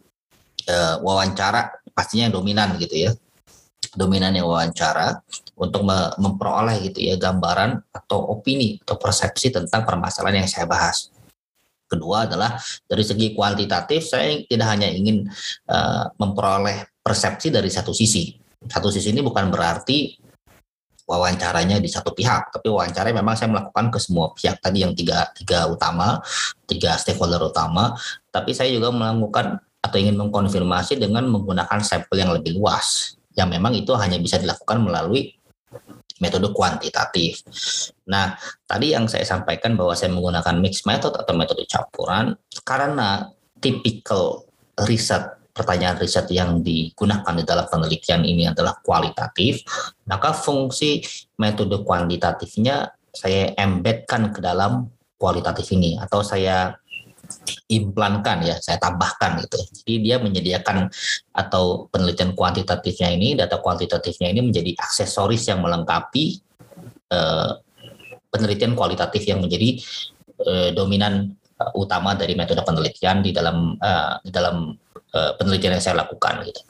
[0.68, 3.10] uh, wawancara pastinya yang dominan gitu ya.
[3.96, 5.24] Dominannya wawancara
[5.56, 5.88] untuk
[6.20, 11.15] memperoleh gitu ya gambaran atau opini atau persepsi tentang permasalahan yang saya bahas.
[11.86, 15.26] Kedua adalah dari segi kuantitatif saya tidak hanya ingin
[15.70, 18.34] uh, memperoleh persepsi dari satu sisi.
[18.66, 20.18] Satu sisi ini bukan berarti
[21.06, 25.30] wawancaranya di satu pihak, tapi wawancara memang saya melakukan ke semua pihak tadi yang tiga
[25.38, 26.18] tiga utama,
[26.66, 27.94] tiga stakeholder utama.
[28.34, 33.78] Tapi saya juga melakukan atau ingin mengkonfirmasi dengan menggunakan sampel yang lebih luas, yang memang
[33.78, 35.38] itu hanya bisa dilakukan melalui
[36.18, 37.46] metode kuantitatif.
[38.06, 44.46] Nah, tadi yang saya sampaikan bahwa saya menggunakan mixed method atau metode campuran karena typical
[44.86, 49.64] riset pertanyaan riset yang digunakan di dalam penelitian ini adalah kualitatif,
[50.04, 51.00] maka fungsi
[51.40, 56.76] metode kuantitatifnya saya embedkan ke dalam kualitatif ini atau saya
[57.72, 59.58] implankan ya, saya tambahkan gitu.
[59.82, 60.92] Jadi dia menyediakan
[61.32, 66.38] atau penelitian kuantitatifnya ini, data kuantitatifnya ini menjadi aksesoris yang melengkapi
[67.10, 67.50] eh,
[68.36, 69.80] penelitian kualitatif yang menjadi
[70.44, 74.76] eh, dominan uh, utama dari metode penelitian di dalam uh, di dalam
[75.16, 76.60] uh, penelitian yang saya lakukan gitu.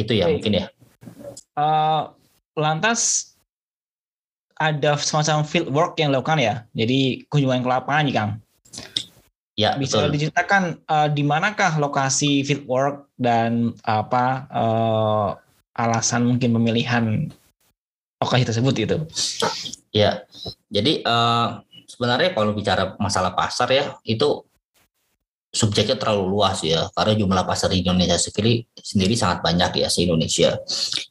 [0.00, 0.32] Itu ya okay.
[0.40, 0.64] mungkin ya.
[1.54, 2.10] Uh,
[2.56, 3.32] lantas
[4.54, 6.54] ada semacam field work yang dilakukan ya.
[6.72, 8.32] Jadi kunjungan ke lapangan nih Kang.
[9.54, 10.18] Ya, bisa betul.
[10.18, 15.28] diceritakan uh, di manakah lokasi field work dan apa uh,
[15.78, 17.30] alasan mungkin pemilihan
[18.24, 18.96] lokasi tersebut itu?
[19.94, 20.24] Ya,
[20.72, 24.42] jadi uh, sebenarnya kalau bicara masalah pasar ya itu
[25.54, 30.02] subjeknya terlalu luas ya karena jumlah pasar di Indonesia sendiri sendiri sangat banyak ya se
[30.02, 30.58] Indonesia.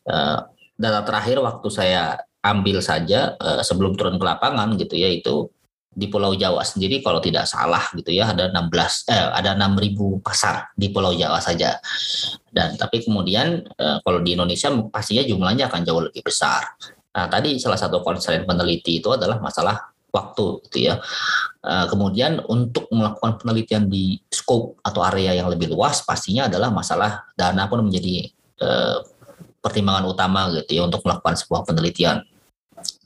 [0.04, 0.44] Uh,
[0.76, 5.48] data terakhir waktu saya ambil saja uh, sebelum turun ke lapangan gitu ya itu
[5.94, 10.74] di Pulau Jawa sendiri kalau tidak salah gitu ya ada 16 eh ada 6000 pasar
[10.74, 11.78] di Pulau Jawa saja.
[12.50, 16.74] Dan tapi kemudian eh, kalau di Indonesia pastinya jumlahnya akan jauh lebih besar.
[17.14, 20.98] Nah, tadi salah satu konsen peneliti itu adalah masalah waktu gitu ya.
[21.64, 27.30] Eh, kemudian untuk melakukan penelitian di scope atau area yang lebih luas pastinya adalah masalah
[27.38, 28.30] dana pun menjadi
[28.62, 28.98] eh,
[29.64, 32.20] pertimbangan utama gitu ya untuk melakukan sebuah penelitian.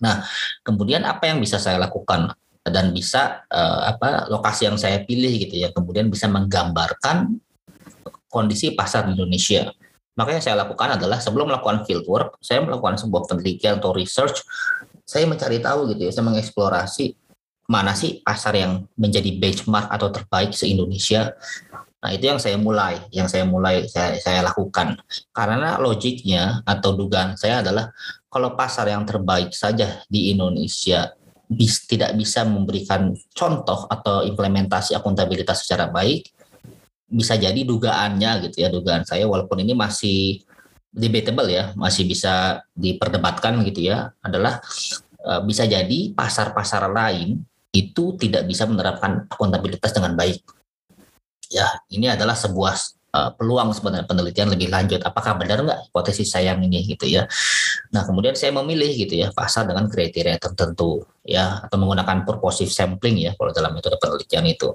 [0.01, 0.25] Nah,
[0.65, 2.33] kemudian apa yang bisa saya lakukan
[2.67, 7.39] dan bisa uh, apa lokasi yang saya pilih gitu ya, kemudian bisa menggambarkan
[8.27, 9.71] kondisi pasar di Indonesia.
[10.17, 14.41] Makanya saya lakukan adalah sebelum melakukan field work, saya melakukan sebuah penelitian atau research,
[15.05, 17.13] saya mencari tahu gitu ya, saya mengeksplorasi
[17.67, 21.35] mana sih pasar yang menjadi benchmark atau terbaik se-Indonesia
[21.97, 25.01] Nah, itu yang saya mulai, yang saya mulai saya, saya lakukan.
[25.33, 27.89] Karena logiknya atau dugaan saya adalah
[28.29, 31.11] kalau pasar yang terbaik saja di Indonesia
[31.87, 36.36] tidak bisa memberikan contoh atau implementasi akuntabilitas secara baik,
[37.07, 40.43] bisa jadi dugaannya gitu ya, dugaan saya walaupun ini masih
[40.91, 44.59] debatable ya, masih bisa diperdebatkan gitu ya, adalah
[45.19, 47.39] e, bisa jadi pasar-pasar lain
[47.71, 50.43] itu tidak bisa menerapkan akuntabilitas dengan baik.
[51.47, 52.75] Ya ini adalah sebuah
[53.13, 54.99] uh, peluang sebenarnya penelitian lebih lanjut.
[55.03, 57.27] Apakah benar nggak hipotesis saya ini gitu ya?
[57.93, 63.19] Nah kemudian saya memilih gitu ya pasar dengan kriteria tertentu ya atau menggunakan purposive sampling
[63.19, 64.73] ya kalau dalam metode penelitian itu.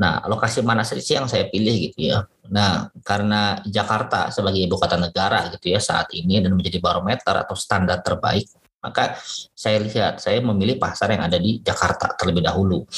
[0.00, 2.24] Nah lokasi mana sih yang saya pilih gitu ya?
[2.50, 7.56] Nah karena Jakarta sebagai ibu kota negara gitu ya saat ini dan menjadi barometer atau
[7.56, 8.48] standar terbaik
[8.80, 9.20] maka
[9.52, 12.88] saya lihat, saya memilih pasar yang ada di Jakarta terlebih dahulu.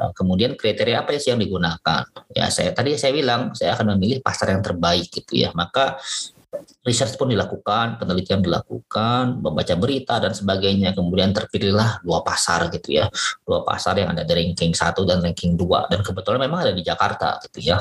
[0.00, 2.08] Eh, kemudian kriteria apa sih yang digunakan?
[2.32, 5.52] Ya saya tadi saya bilang saya akan memilih pasar yang terbaik gitu ya.
[5.52, 6.00] Maka
[6.88, 10.96] research pun dilakukan, penelitian dilakukan, membaca berita dan sebagainya.
[10.96, 13.06] Kemudian terpilihlah dua pasar gitu ya.
[13.44, 16.80] Dua pasar yang ada di ranking satu dan ranking dua dan kebetulan memang ada di
[16.80, 17.78] Jakarta gitu ya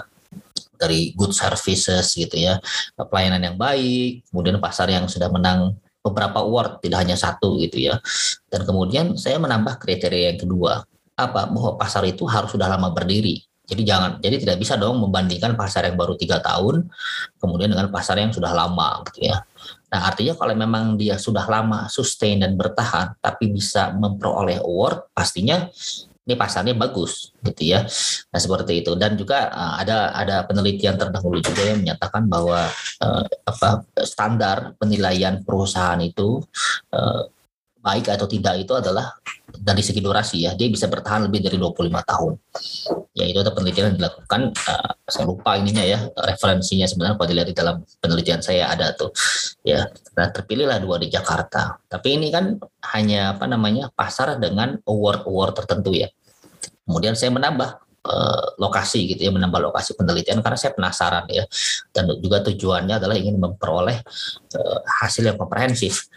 [0.79, 2.55] dari good services gitu ya
[2.95, 7.99] pelayanan yang baik kemudian pasar yang sudah menang beberapa award tidak hanya satu gitu ya.
[8.47, 10.83] Dan kemudian saya menambah kriteria yang kedua
[11.19, 11.47] apa?
[11.51, 13.43] Bahwa pasar itu harus sudah lama berdiri.
[13.69, 16.89] Jadi jangan jadi tidak bisa dong membandingkan pasar yang baru tiga tahun
[17.37, 19.45] kemudian dengan pasar yang sudah lama gitu ya.
[19.93, 25.69] Nah artinya kalau memang dia sudah lama sustain dan bertahan tapi bisa memperoleh award pastinya
[26.29, 27.89] ini pasarnya bagus gitu ya.
[28.29, 28.93] Nah seperti itu.
[28.93, 32.69] Dan juga uh, ada ada penelitian terdahulu juga yang menyatakan bahwa
[33.01, 36.37] uh, apa standar penilaian perusahaan itu
[36.93, 37.25] uh,
[37.81, 39.09] baik atau tidak itu adalah
[39.49, 40.53] dari segi durasi ya.
[40.53, 42.33] Dia bisa bertahan lebih dari 25 tahun.
[43.17, 47.49] Ya itu ada penelitian yang dilakukan uh, saya lupa ininya ya referensinya sebenarnya kalau dilihat
[47.49, 49.09] di dalam penelitian saya ada tuh
[49.65, 49.89] ya.
[50.13, 51.81] Nah terpilihlah dua di Jakarta.
[51.89, 52.61] Tapi ini kan
[52.93, 56.05] hanya apa namanya pasar dengan award award tertentu ya
[56.85, 57.69] Kemudian saya menambah
[58.05, 61.43] uh, lokasi gitu ya, menambah lokasi penelitian karena saya penasaran ya.
[61.91, 63.97] Dan juga tujuannya adalah ingin memperoleh
[64.55, 66.07] uh, hasil yang komprehensif.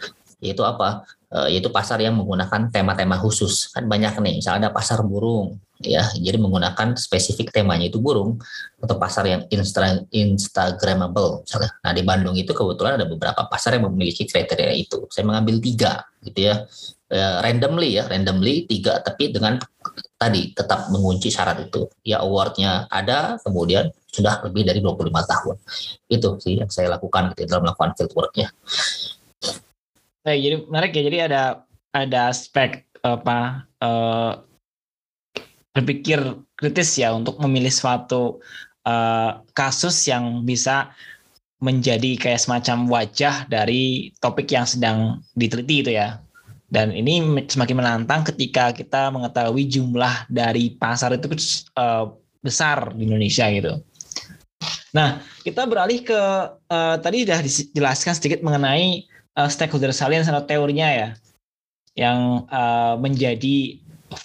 [0.43, 1.07] Yaitu apa?
[1.33, 3.71] Uh, yaitu pasar yang menggunakan tema-tema khusus.
[3.73, 6.05] Kan banyak nih, misalnya ada pasar burung ya.
[6.13, 8.37] Jadi menggunakan spesifik temanya itu burung
[8.77, 11.71] atau pasar yang insta instagramable misalnya.
[11.81, 15.07] Nah, di Bandung itu kebetulan ada beberapa pasar yang memiliki kriteria itu.
[15.09, 16.63] Saya mengambil tiga gitu ya,
[17.13, 19.61] randomly ya randomly tiga tapi dengan
[20.23, 21.91] tadi tetap mengunci syarat itu.
[22.07, 25.55] Ya awardnya ada kemudian sudah lebih dari 25 tahun.
[26.07, 28.47] Itu sih yang saya lakukan gitu, dalam melakukan field worknya.
[30.23, 31.43] Baik, jadi menarik ya jadi ada
[31.91, 34.39] ada aspek apa uh,
[35.75, 36.23] berpikir
[36.55, 38.39] kritis ya untuk memilih suatu
[38.87, 40.95] uh, kasus yang bisa
[41.59, 46.22] menjadi kayak semacam wajah dari topik yang sedang diteliti itu ya.
[46.73, 51.29] Dan ini semakin menantang ketika kita mengetahui jumlah dari pasar itu
[51.77, 52.09] uh,
[52.41, 53.77] besar di Indonesia gitu.
[54.89, 56.21] Nah, kita beralih ke
[56.69, 59.05] uh, tadi sudah dijelaskan sedikit mengenai
[59.37, 61.09] uh, stakeholder salience atau teorinya ya,
[61.93, 63.77] yang uh, menjadi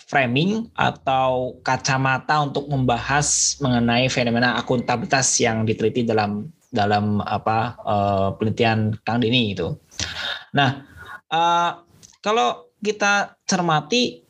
[0.09, 8.97] framing atau kacamata untuk membahas mengenai fenomena akuntabilitas yang diteliti dalam dalam apa uh, penelitian
[9.05, 9.73] Kang Dini itu.
[10.53, 10.85] Nah,
[11.33, 11.88] uh,
[12.23, 14.23] kalau kita cermati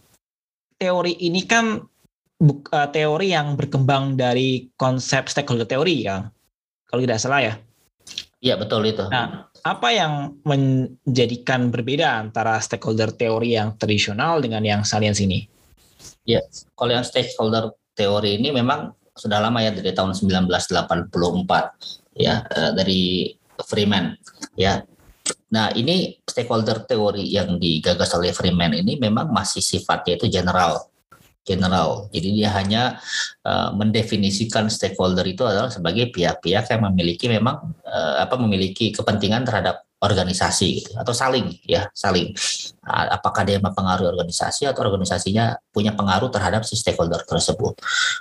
[0.78, 1.80] teori ini kan
[2.40, 6.30] uh, teori yang berkembang dari konsep stakeholder teori kan
[6.88, 7.54] kalau tidak salah ya?
[8.38, 9.02] Iya betul itu.
[9.10, 15.44] Nah apa yang menjadikan berbeda antara stakeholder teori yang tradisional dengan yang salience ini?
[16.24, 16.40] Ya
[16.78, 21.10] kalau yang stakeholder teori ini memang sudah lama ya dari tahun 1984
[22.14, 23.34] ya eh, dari
[23.66, 24.14] Freeman
[24.54, 24.86] ya
[25.48, 30.92] Nah, ini stakeholder teori yang digagas oleh Freeman ini memang masih sifatnya itu general.
[31.40, 32.06] General.
[32.12, 33.00] Jadi dia hanya
[33.48, 39.88] uh, mendefinisikan stakeholder itu adalah sebagai pihak-pihak yang memiliki memang uh, apa memiliki kepentingan terhadap
[39.98, 42.30] organisasi gitu, atau saling ya saling
[42.86, 47.74] apakah dia mempengaruhi organisasi atau organisasinya punya pengaruh terhadap si stakeholder tersebut.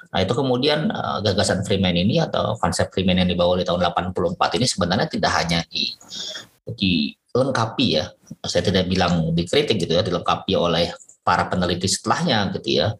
[0.10, 4.58] Nah itu kemudian uh, gagasan Freeman ini atau konsep Freeman yang dibawa di tahun 84
[4.58, 5.94] ini sebenarnya tidak hanya di
[6.76, 8.12] dilengkapi ya
[8.44, 10.92] saya tidak bilang dikritik gitu ya dilengkapi oleh
[11.24, 12.96] para peneliti setelahnya gitu ya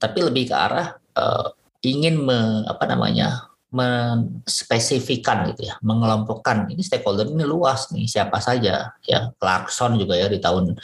[0.00, 7.30] tapi lebih ke arah uh, ingin me, apa namanya menspesifikan gitu ya, mengelompokkan ini stakeholder
[7.30, 10.74] ini luas nih siapa saja ya Clarkson juga ya di tahun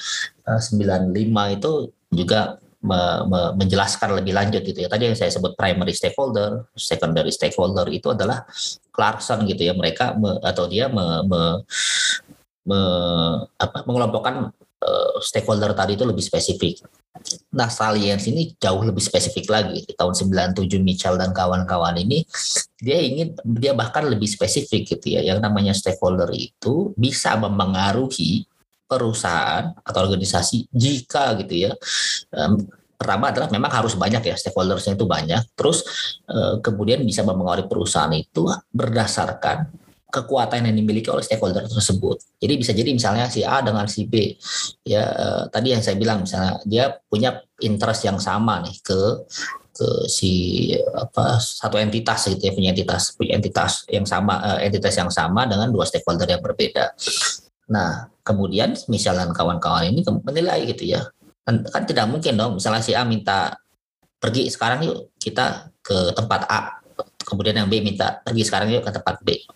[0.46, 1.70] uh, eh, 95 itu
[2.14, 4.88] juga me, me, menjelaskan lebih lanjut gitu ya.
[4.88, 8.46] Tadi yang saya sebut primary stakeholder, secondary stakeholder itu adalah
[8.94, 9.74] Clarkson gitu ya.
[9.74, 11.40] Mereka me, atau dia me, me,
[12.66, 12.80] me,
[13.56, 14.50] apa, mengelompokkan
[14.82, 16.82] uh, stakeholder tadi itu lebih spesifik.
[17.56, 19.82] Nah, salience ini jauh lebih spesifik lagi.
[19.86, 22.26] Di tahun 97 Mitchell dan kawan-kawan ini
[22.76, 25.24] dia ingin dia bahkan lebih spesifik gitu ya.
[25.24, 28.44] Yang namanya stakeholder itu bisa mempengaruhi
[28.86, 31.72] perusahaan atau organisasi jika gitu ya
[32.38, 32.54] um,
[32.96, 35.82] pertama adalah memang harus banyak ya stakeholdersnya itu banyak terus
[36.30, 39.68] uh, kemudian bisa mempengaruhi perusahaan itu berdasarkan
[40.16, 42.16] kekuatan yang dimiliki oleh stakeholder tersebut.
[42.40, 44.32] Jadi bisa jadi misalnya si A dengan si B,
[44.88, 49.00] ya uh, tadi yang saya bilang misalnya dia punya interest yang sama nih ke
[49.76, 50.32] ke si
[50.96, 55.44] apa satu entitas gitu ya punya entitas punya entitas yang sama uh, entitas yang sama
[55.44, 56.96] dengan dua stakeholder yang berbeda.
[57.68, 61.02] Nah, kemudian misalnya kawan-kawan ini menilai gitu ya.
[61.46, 63.54] Kan, kan tidak mungkin dong, misalnya si A minta
[64.18, 66.82] pergi sekarang yuk kita ke tempat A,
[67.22, 69.46] kemudian yang B minta pergi sekarang yuk ke tempat B.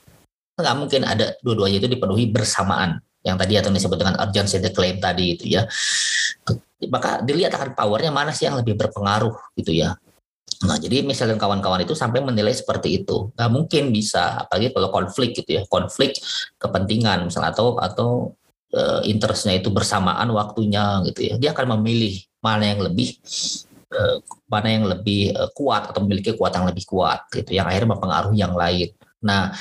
[0.61, 3.01] Nggak mungkin ada dua-duanya itu dipenuhi bersamaan.
[3.21, 5.69] Yang tadi atau disebut dengan urgency the claim tadi itu ya.
[6.89, 9.93] Maka dilihat akan powernya mana sih yang lebih berpengaruh gitu ya.
[10.61, 15.33] Nah, jadi misalnya kawan-kawan itu sampai menilai seperti itu, nggak mungkin bisa, apalagi kalau konflik
[15.33, 16.13] gitu ya, konflik
[16.61, 18.37] kepentingan misalnya atau atau
[18.77, 22.13] uh, interestnya itu bersamaan waktunya gitu ya, dia akan memilih
[22.45, 23.17] mana yang lebih
[23.89, 24.21] uh,
[24.53, 28.53] mana yang lebih uh, kuat atau memiliki kekuatan lebih kuat gitu, yang akhirnya mempengaruhi yang
[28.53, 28.93] lain.
[29.25, 29.57] Nah,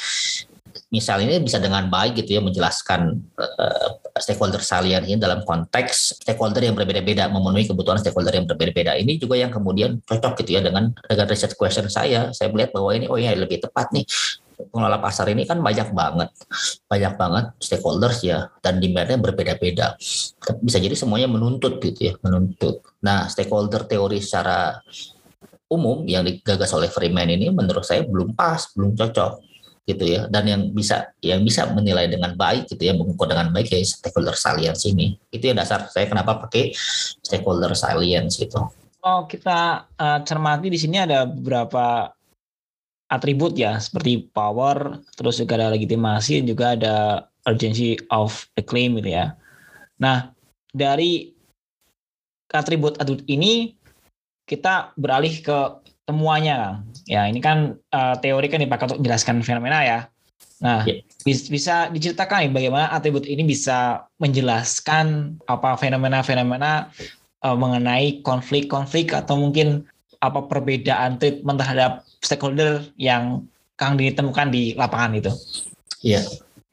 [0.89, 6.65] misalnya ini bisa dengan baik gitu ya menjelaskan uh, stakeholder salient ini dalam konteks stakeholder
[6.65, 8.97] yang berbeda-beda memenuhi kebutuhan stakeholder yang berbeda-beda.
[8.97, 12.33] Ini juga yang kemudian cocok gitu ya dengan dengan research question saya.
[12.33, 14.05] Saya melihat bahwa ini oh ya lebih tepat nih.
[14.59, 16.35] Pengelola pasar ini kan banyak banget
[16.91, 19.95] banyak banget stakeholders ya dan demandnya berbeda-beda.
[20.59, 22.83] Bisa jadi semuanya menuntut gitu ya menuntut.
[22.99, 24.75] Nah stakeholder teori secara
[25.69, 29.48] umum yang digagas oleh Freeman ini menurut saya belum pas belum cocok
[29.89, 30.29] gitu ya.
[30.29, 34.37] Dan yang bisa yang bisa menilai dengan baik gitu ya mengukur dengan baik ya stakeholder
[34.37, 35.17] salience ini.
[35.33, 36.77] Itu yang dasar saya kenapa pakai
[37.25, 38.61] stakeholder salience itu
[39.03, 42.11] oh kita uh, cermati di sini ada beberapa
[43.09, 46.95] atribut ya seperti power terus juga ada legitimasi dan juga ada
[47.47, 49.33] urgency of the claim gitu ya.
[49.97, 50.35] Nah
[50.69, 51.33] dari
[52.49, 53.73] atribut-atribut ini
[54.45, 55.57] kita beralih ke
[56.09, 59.99] temuannya Ya, ini kan uh, teori kan dipakai untuk menjelaskan fenomena ya.
[60.61, 61.01] Nah, yeah.
[61.25, 66.93] bisa diceritakan bagaimana atribut ini bisa menjelaskan apa fenomena-fenomena
[67.41, 69.89] uh, mengenai konflik-konflik atau mungkin
[70.21, 75.33] apa perbedaan treatment terhadap stakeholder yang Kang ditemukan di lapangan itu.
[76.05, 76.21] Iya.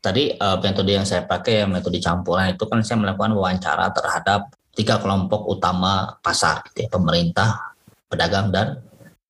[0.04, 5.00] Tadi uh, metode yang saya pakai metode campuran itu kan saya melakukan wawancara terhadap tiga
[5.00, 7.72] kelompok utama pasar, gitu ya, pemerintah,
[8.12, 8.84] pedagang dan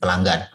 [0.06, 0.46] pelanggan.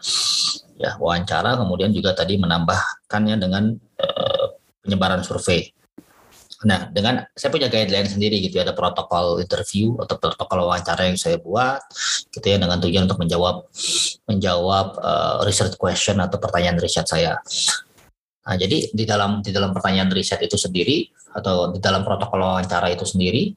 [0.80, 5.68] Ya, wawancara kemudian juga tadi menambahkannya dengan uh, penyebaran survei.
[6.64, 11.18] Nah, dengan saya punya guideline sendiri gitu ya, ada protokol interview atau protokol wawancara yang
[11.20, 11.84] saya buat
[12.32, 13.68] gitu ya dengan tujuan untuk menjawab
[14.30, 17.36] menjawab uh, research question atau pertanyaan riset saya.
[18.42, 22.90] Nah, jadi di dalam di dalam pertanyaan riset itu sendiri atau di dalam protokol wawancara
[22.90, 23.54] itu sendiri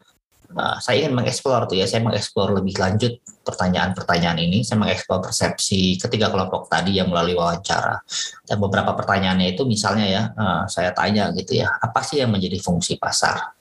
[0.56, 6.02] Nah, saya ingin mengeksplor tuh ya, saya mengeksplor lebih lanjut pertanyaan-pertanyaan ini, saya mengeksplor persepsi
[6.02, 8.02] ketiga kelompok tadi yang melalui wawancara.
[8.41, 12.58] Dan beberapa pertanyaannya itu misalnya ya, uh, saya tanya gitu ya, apa sih yang menjadi
[12.58, 13.54] fungsi pasar?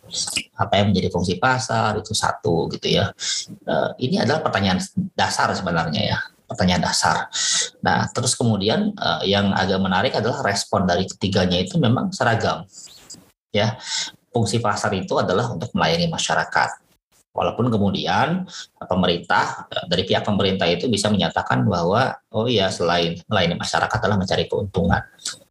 [0.57, 3.13] Apa yang menjadi fungsi pasar itu satu gitu ya.
[3.69, 4.81] Uh, ini adalah pertanyaan
[5.13, 6.19] dasar sebenarnya ya,
[6.49, 7.29] pertanyaan dasar.
[7.85, 12.65] Nah, terus kemudian uh, yang agak menarik adalah respon dari ketiganya itu memang seragam.
[13.55, 13.79] Ya,
[14.35, 16.84] fungsi pasar itu adalah untuk melayani masyarakat.
[17.35, 18.47] Walaupun kemudian
[18.79, 24.47] pemerintah dari pihak pemerintah itu bisa menyatakan bahwa oh iya selain melayani masyarakat adalah mencari
[24.47, 25.03] keuntungan.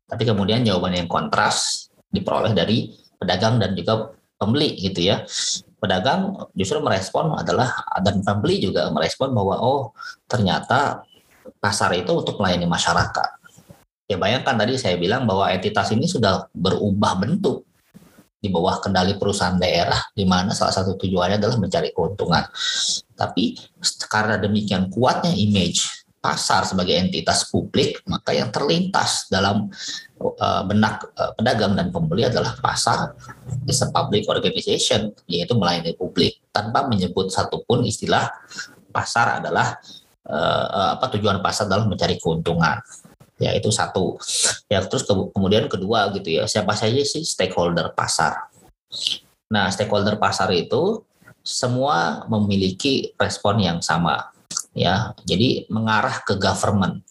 [0.07, 2.87] Tapi kemudian jawaban yang kontras diperoleh dari
[3.19, 5.27] pedagang dan juga pembeli gitu ya.
[5.75, 9.91] Pedagang justru merespon adalah dan pembeli juga merespon bahwa oh
[10.31, 11.03] ternyata
[11.59, 13.43] pasar itu untuk melayani masyarakat.
[14.07, 17.67] Ya bayangkan tadi saya bilang bahwa entitas ini sudah berubah bentuk
[18.43, 22.43] di bawah kendali perusahaan daerah, di mana salah satu tujuannya adalah mencari keuntungan.
[23.15, 23.55] Tapi
[24.11, 29.71] karena demikian kuatnya image pasar sebagai entitas publik, maka yang terlintas dalam
[30.19, 33.15] uh, benak uh, pedagang dan pembeli adalah pasar
[33.67, 38.27] is a public organization, yaitu melayani publik tanpa menyebut satupun istilah
[38.91, 39.79] pasar adalah
[40.27, 42.79] uh, apa tujuan pasar adalah mencari keuntungan
[43.41, 44.17] ya itu satu.
[44.69, 48.49] Ya terus ke, kemudian kedua gitu ya siapa saja sih stakeholder pasar.
[49.49, 51.01] Nah stakeholder pasar itu
[51.43, 54.31] semua memiliki respon yang sama
[54.73, 55.11] ya.
[55.25, 57.03] Jadi mengarah ke government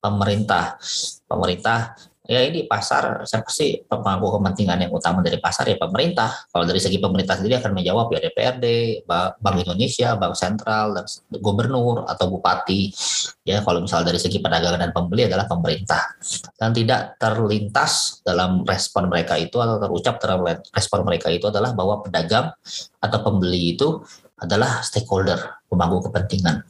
[0.00, 0.80] pemerintah.
[1.28, 1.94] Pemerintah
[2.30, 6.30] ya ini pasar saya pasti pemangku kepentingan yang utama dari pasar ya pemerintah.
[6.46, 8.66] Kalau dari segi pemerintah sendiri akan menjawab ya DPRD
[9.10, 11.06] Bank Indonesia Bank Sentral dan
[11.42, 12.94] gubernur atau bupati.
[13.42, 16.14] Ya kalau misal dari segi pedagang dan pembeli adalah pemerintah.
[16.54, 21.98] Dan tidak terlintas dalam respon mereka itu atau terucap dalam respon mereka itu adalah bahwa
[22.06, 22.54] pedagang
[23.02, 23.98] atau pembeli itu
[24.38, 26.62] adalah stakeholder pemangku kepentingan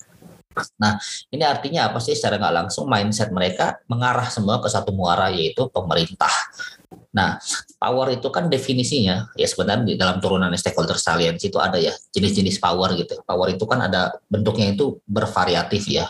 [0.80, 0.96] Nah,
[1.32, 5.68] ini artinya apa sih secara nggak langsung mindset mereka mengarah semua ke satu muara yaitu
[5.70, 6.32] pemerintah.
[7.10, 7.38] Nah,
[7.78, 12.62] power itu kan definisinya ya sebenarnya di dalam turunan stakeholder salience itu ada ya jenis-jenis
[12.62, 13.18] power gitu.
[13.26, 16.06] Power itu kan ada bentuknya itu bervariatif ya,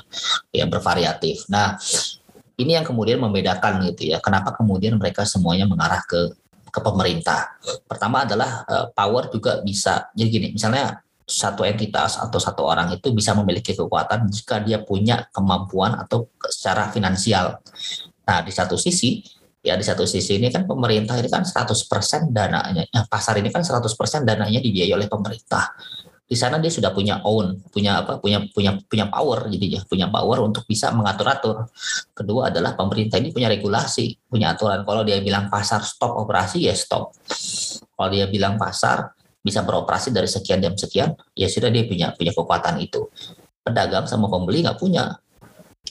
[0.52, 1.48] ya bervariatif.
[1.48, 1.80] Nah,
[2.60, 4.20] ini yang kemudian membedakan gitu ya.
[4.20, 6.36] Kenapa kemudian mereka semuanya mengarah ke
[6.70, 7.58] ke pemerintah.
[7.84, 13.14] Pertama adalah uh, power juga bisa jadi gini, misalnya satu entitas atau satu orang itu
[13.14, 17.62] bisa memiliki kekuatan jika dia punya kemampuan atau secara finansial.
[18.26, 19.22] Nah, di satu sisi
[19.60, 23.62] ya di satu sisi ini kan pemerintah ini kan 100% dananya, nah, pasar ini kan
[23.62, 25.70] 100% dananya dibiayai oleh pemerintah.
[26.30, 28.22] Di sana dia sudah punya own, punya apa?
[28.22, 31.66] punya punya punya power jadi ya, punya power untuk bisa mengatur-atur.
[32.14, 34.86] Kedua adalah pemerintah ini punya regulasi, punya aturan.
[34.86, 37.10] Kalau dia bilang pasar stop operasi ya stop.
[37.98, 39.10] Kalau dia bilang pasar
[39.40, 43.08] bisa beroperasi dari sekian jam sekian, ya sudah dia punya punya kekuatan itu.
[43.60, 45.16] Pedagang sama pembeli nggak punya.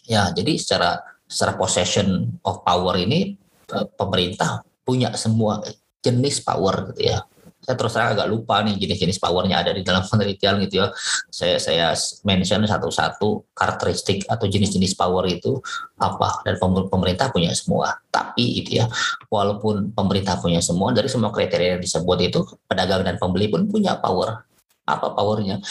[0.06, 3.38] Ya, jadi secara secara possession of power ini
[3.74, 5.62] eh, pemerintah punya semua
[6.02, 7.22] jenis power gitu ya
[7.70, 10.90] saya terus terang agak lupa nih jenis-jenis powernya ada di dalam penelitian gitu ya.
[11.30, 11.94] Saya saya
[12.26, 15.62] mention satu-satu karakteristik atau jenis-jenis power itu
[16.02, 16.58] apa dan
[16.90, 17.94] pemerintah punya semua.
[18.10, 18.90] Tapi itu ya,
[19.30, 24.02] walaupun pemerintah punya semua dari semua kriteria yang disebut itu pedagang dan pembeli pun punya
[24.02, 24.50] power.
[24.90, 25.62] Apa powernya?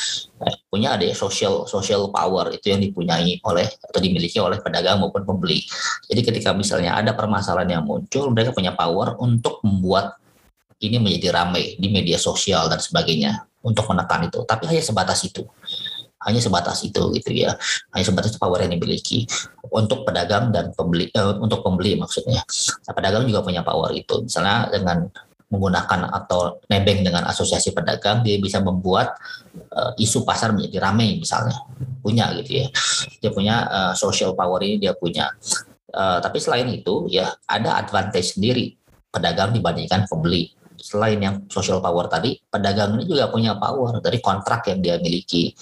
[0.46, 5.26] Eh, punya ada social social power itu yang dipunyai oleh atau dimiliki oleh pedagang maupun
[5.26, 5.66] pembeli.
[6.06, 10.22] Jadi ketika misalnya ada permasalahan yang muncul, mereka punya power untuk membuat
[10.78, 14.42] ini menjadi ramai di media sosial dan sebagainya untuk menekan itu.
[14.46, 15.42] Tapi hanya sebatas itu.
[16.18, 17.54] Hanya sebatas itu gitu ya.
[17.94, 19.26] Hanya sebatas power yang dimiliki
[19.70, 22.42] untuk pedagang dan pembeli eh, untuk pembeli maksudnya.
[22.86, 24.22] Nah, pedagang juga punya power itu.
[24.26, 25.06] Misalnya dengan
[25.48, 29.16] menggunakan atau nebeng dengan asosiasi pedagang dia bisa membuat
[29.72, 31.56] uh, isu pasar menjadi ramai misalnya
[32.04, 32.66] punya gitu ya
[33.24, 35.32] dia punya uh, social power ini dia punya
[35.96, 38.76] uh, tapi selain itu ya ada advantage sendiri
[39.08, 44.70] pedagang dibandingkan pembeli selain yang social power tadi, pedagang ini juga punya power dari kontrak
[44.70, 45.52] yang dia miliki.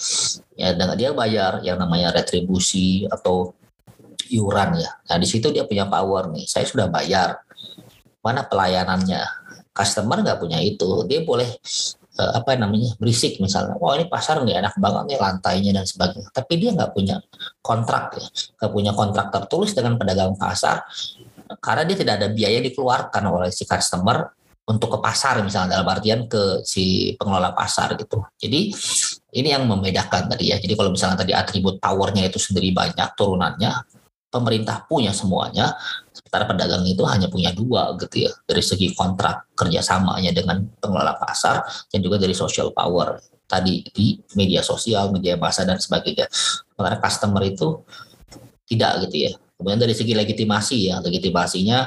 [0.54, 3.56] Ya, dengan dia bayar yang namanya retribusi atau
[4.28, 4.90] iuran ya.
[5.10, 6.46] Nah, di situ dia punya power nih.
[6.46, 7.40] Saya sudah bayar.
[8.20, 9.22] Mana pelayanannya?
[9.76, 11.04] Customer nggak punya itu.
[11.04, 11.46] Dia boleh
[12.16, 13.76] uh, apa namanya berisik misalnya.
[13.76, 16.28] Wah ini pasar nggak enak banget nih lantainya dan sebagainya.
[16.32, 17.20] Tapi dia nggak punya
[17.60, 18.26] kontrak ya,
[18.62, 20.80] nggak punya kontrak tertulis dengan pedagang pasar
[21.60, 24.34] karena dia tidak ada biaya dikeluarkan oleh si customer
[24.66, 28.18] untuk ke pasar misalnya dalam artian ke si pengelola pasar gitu.
[28.34, 28.74] Jadi
[29.38, 30.58] ini yang membedakan tadi ya.
[30.58, 33.70] Jadi kalau misalnya tadi atribut powernya itu sendiri banyak turunannya,
[34.26, 35.70] pemerintah punya semuanya,
[36.10, 41.62] sementara pedagang itu hanya punya dua gitu ya dari segi kontrak kerjasamanya dengan pengelola pasar
[41.86, 46.26] dan juga dari social power tadi di media sosial, media massa dan sebagainya.
[46.74, 47.86] Sementara customer itu
[48.66, 51.78] tidak gitu ya Kemudian dari segi legitimasi ya, legitimasinya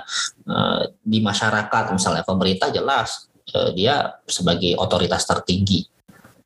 [0.50, 5.86] eh, di masyarakat misalnya pemerintah jelas eh, dia sebagai otoritas tertinggi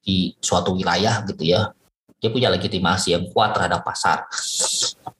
[0.03, 1.71] di suatu wilayah gitu ya.
[2.19, 4.27] Dia punya legitimasi yang kuat terhadap pasar.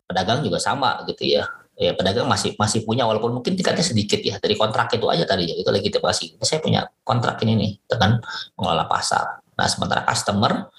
[0.07, 1.47] Pedagang juga sama gitu ya.
[1.73, 5.49] Ya, pedagang masih masih punya walaupun mungkin tingkatnya sedikit ya dari kontrak itu aja tadi
[5.49, 6.37] ya itu legitimasi.
[6.43, 8.21] Saya punya kontrak ini nih dengan
[8.59, 9.41] mengelola pasar.
[9.57, 10.69] Nah, sementara customer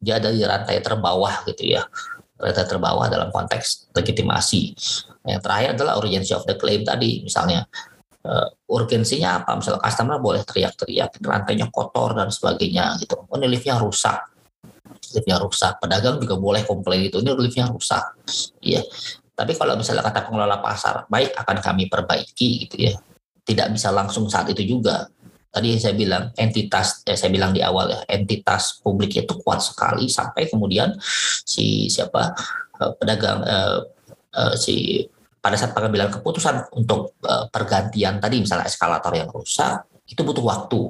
[0.00, 1.84] dia ada di rantai terbawah gitu ya
[2.40, 4.72] rata terbawah dalam konteks legitimasi.
[5.28, 7.68] Yang terakhir adalah urgency of the claim tadi, misalnya
[8.24, 9.60] uh, urgensinya apa?
[9.60, 13.20] Misalnya customer boleh teriak-teriak, rantainya kotor dan sebagainya gitu.
[13.28, 14.16] Oh, ini liftnya rusak,
[15.12, 15.76] liftnya rusak.
[15.78, 18.16] Pedagang juga boleh komplain itu, ini liftnya rusak.
[18.64, 18.80] Iya.
[19.36, 22.94] Tapi kalau misalnya kata pengelola pasar, baik akan kami perbaiki gitu ya.
[23.40, 25.08] Tidak bisa langsung saat itu juga
[25.50, 30.06] tadi saya bilang entitas eh, saya bilang di awal ya entitas publik itu kuat sekali
[30.06, 30.94] sampai kemudian
[31.42, 32.32] si siapa
[32.78, 33.78] eh, pedagang eh,
[34.38, 35.04] eh, si
[35.40, 40.80] pada saat pengambilan keputusan untuk eh, pergantian tadi misalnya eskalator yang rusak itu butuh waktu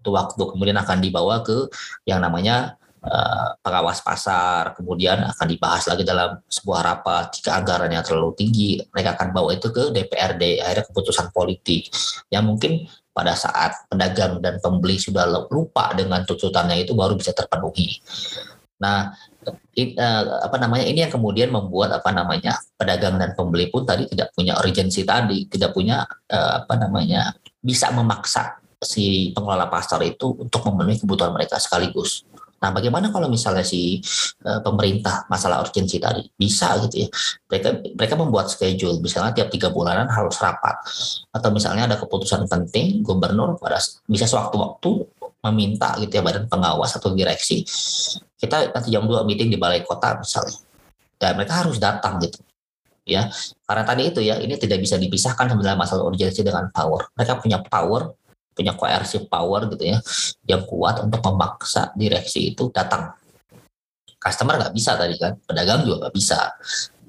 [0.00, 1.68] butuh waktu kemudian akan dibawa ke
[2.08, 7.32] yang namanya Uh, pengawas pasar, kemudian akan dibahas lagi dalam sebuah rapat.
[7.40, 11.88] Jika anggarannya terlalu tinggi, mereka akan bawa itu ke DPRD, akhirnya keputusan politik.
[12.28, 12.72] Yang mungkin
[13.20, 18.00] pada saat pedagang dan pembeli sudah lupa dengan tuntutannya itu baru bisa terpenuhi.
[18.80, 19.12] Nah,
[19.76, 24.08] it, uh, apa namanya ini yang kemudian membuat apa namanya pedagang dan pembeli pun tadi
[24.08, 26.00] tidak punya urgensi tadi, tidak punya
[26.32, 32.24] uh, apa namanya bisa memaksa si pengelola pasar itu untuk memenuhi kebutuhan mereka sekaligus.
[32.60, 34.00] Nah, bagaimana kalau misalnya si
[34.44, 37.08] uh, pemerintah masalah urgensi tadi bisa gitu ya?
[37.48, 40.76] Mereka mereka membuat schedule, misalnya tiap tiga bulanan harus rapat,
[41.32, 45.08] atau misalnya ada keputusan penting, gubernur pada bisa sewaktu-waktu
[45.40, 47.64] meminta gitu ya badan pengawas atau direksi
[48.40, 50.56] kita nanti jam 2 meeting di balai kota misalnya.
[51.20, 52.40] Dan mereka harus datang gitu
[53.04, 53.28] ya.
[53.68, 57.12] Karena tadi itu ya ini tidak bisa dipisahkan sebenarnya masalah urgensi dengan power.
[57.12, 58.16] Mereka punya power
[58.60, 59.98] punya koersi power gitu ya
[60.44, 63.16] yang kuat untuk memaksa direksi itu datang.
[64.20, 66.52] Customer nggak bisa tadi kan pedagang juga nggak bisa.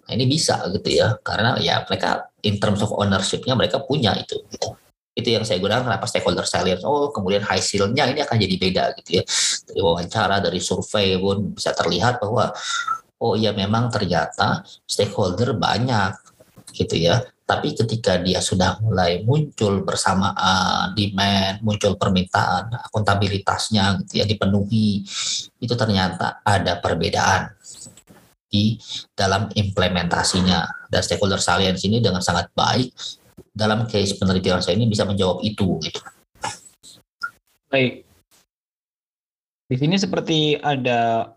[0.08, 4.40] Nah, ini bisa gitu ya karena ya mereka in terms of ownershipnya mereka punya itu
[4.48, 4.80] gitu.
[5.12, 9.20] Itu yang saya gunakan kenapa stakeholder lihat oh kemudian hasilnya ini akan jadi beda gitu
[9.20, 9.24] ya.
[9.68, 12.56] Dari wawancara dari survei pun bisa terlihat bahwa
[13.20, 16.31] oh iya memang ternyata stakeholder banyak
[16.74, 24.26] gitu ya tapi ketika dia sudah mulai muncul bersamaan demand, muncul permintaan, akuntabilitasnya gitu ya
[24.26, 25.04] dipenuhi,
[25.60, 27.52] itu ternyata ada perbedaan
[28.48, 28.80] di
[29.12, 30.88] dalam implementasinya.
[30.88, 32.96] Dan stakeholder salience ini dengan sangat baik
[33.52, 36.00] dalam case penelitian saya ini bisa menjawab itu gitu.
[37.68, 38.08] Baik.
[39.68, 41.36] Di sini seperti ada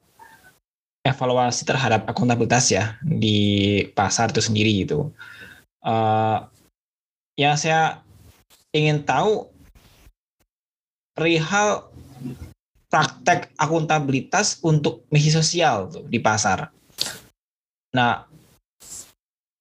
[1.04, 5.12] evaluasi terhadap akuntabilitas ya di pasar itu sendiri gitu
[5.84, 6.48] uh,
[7.36, 8.00] yang saya
[8.74, 9.46] ingin tahu
[11.14, 11.86] perihal
[12.90, 16.70] praktek akuntabilitas untuk misi sosial tuh di pasar.
[17.94, 18.22] Nah,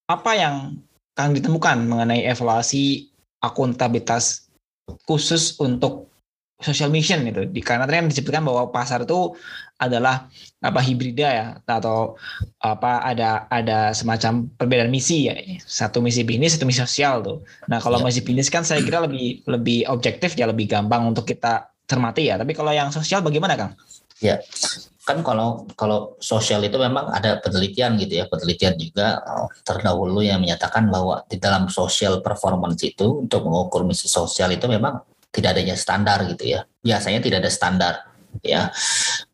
[0.06, 0.78] apa yang
[1.18, 3.10] akan ditemukan mengenai evaluasi
[3.42, 4.50] akuntabilitas
[5.10, 6.14] khusus untuk
[6.62, 7.50] social mission itu?
[7.66, 9.34] Karena tadi kan disebutkan bahwa pasar itu
[9.88, 10.28] adalah
[10.64, 12.16] apa hibrida ya atau
[12.64, 15.36] apa ada ada semacam perbedaan misi ya.
[15.60, 17.44] Satu misi bisnis satu misi sosial tuh.
[17.68, 18.08] Nah kalau ya.
[18.08, 22.40] misi bisnis kan saya kira lebih lebih objektif ya lebih gampang untuk kita cermati ya.
[22.40, 23.76] Tapi kalau yang sosial bagaimana kang?
[24.24, 24.40] Ya
[25.04, 28.26] kan kalau kalau sosial itu memang ada penelitian gitu ya.
[28.32, 34.08] Penelitian juga oh, terdahulu yang menyatakan bahwa di dalam social performance itu untuk mengukur misi
[34.08, 36.64] sosial itu memang tidak adanya standar gitu ya.
[36.80, 37.94] Biasanya tidak ada standar
[38.42, 38.72] ya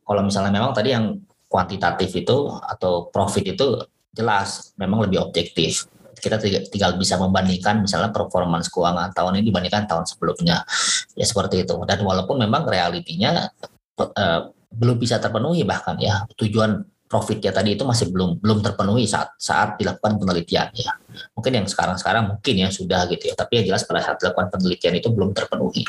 [0.09, 3.77] kalau misalnya memang tadi yang kuantitatif itu atau profit itu
[4.09, 5.85] jelas memang lebih objektif.
[6.17, 10.65] Kita tinggal bisa membandingkan misalnya performance keuangan tahun ini dibandingkan tahun sebelumnya.
[11.13, 11.77] Ya seperti itu.
[11.85, 13.53] Dan walaupun memang realitinya
[14.01, 14.41] eh,
[14.73, 19.81] belum bisa terpenuhi bahkan ya tujuan profitnya tadi itu masih belum belum terpenuhi saat saat
[19.81, 20.93] dilakukan penelitian ya.
[21.33, 24.93] Mungkin yang sekarang-sekarang mungkin ya sudah gitu ya, tapi yang jelas pada saat dilakukan penelitian
[25.01, 25.81] itu belum terpenuhi.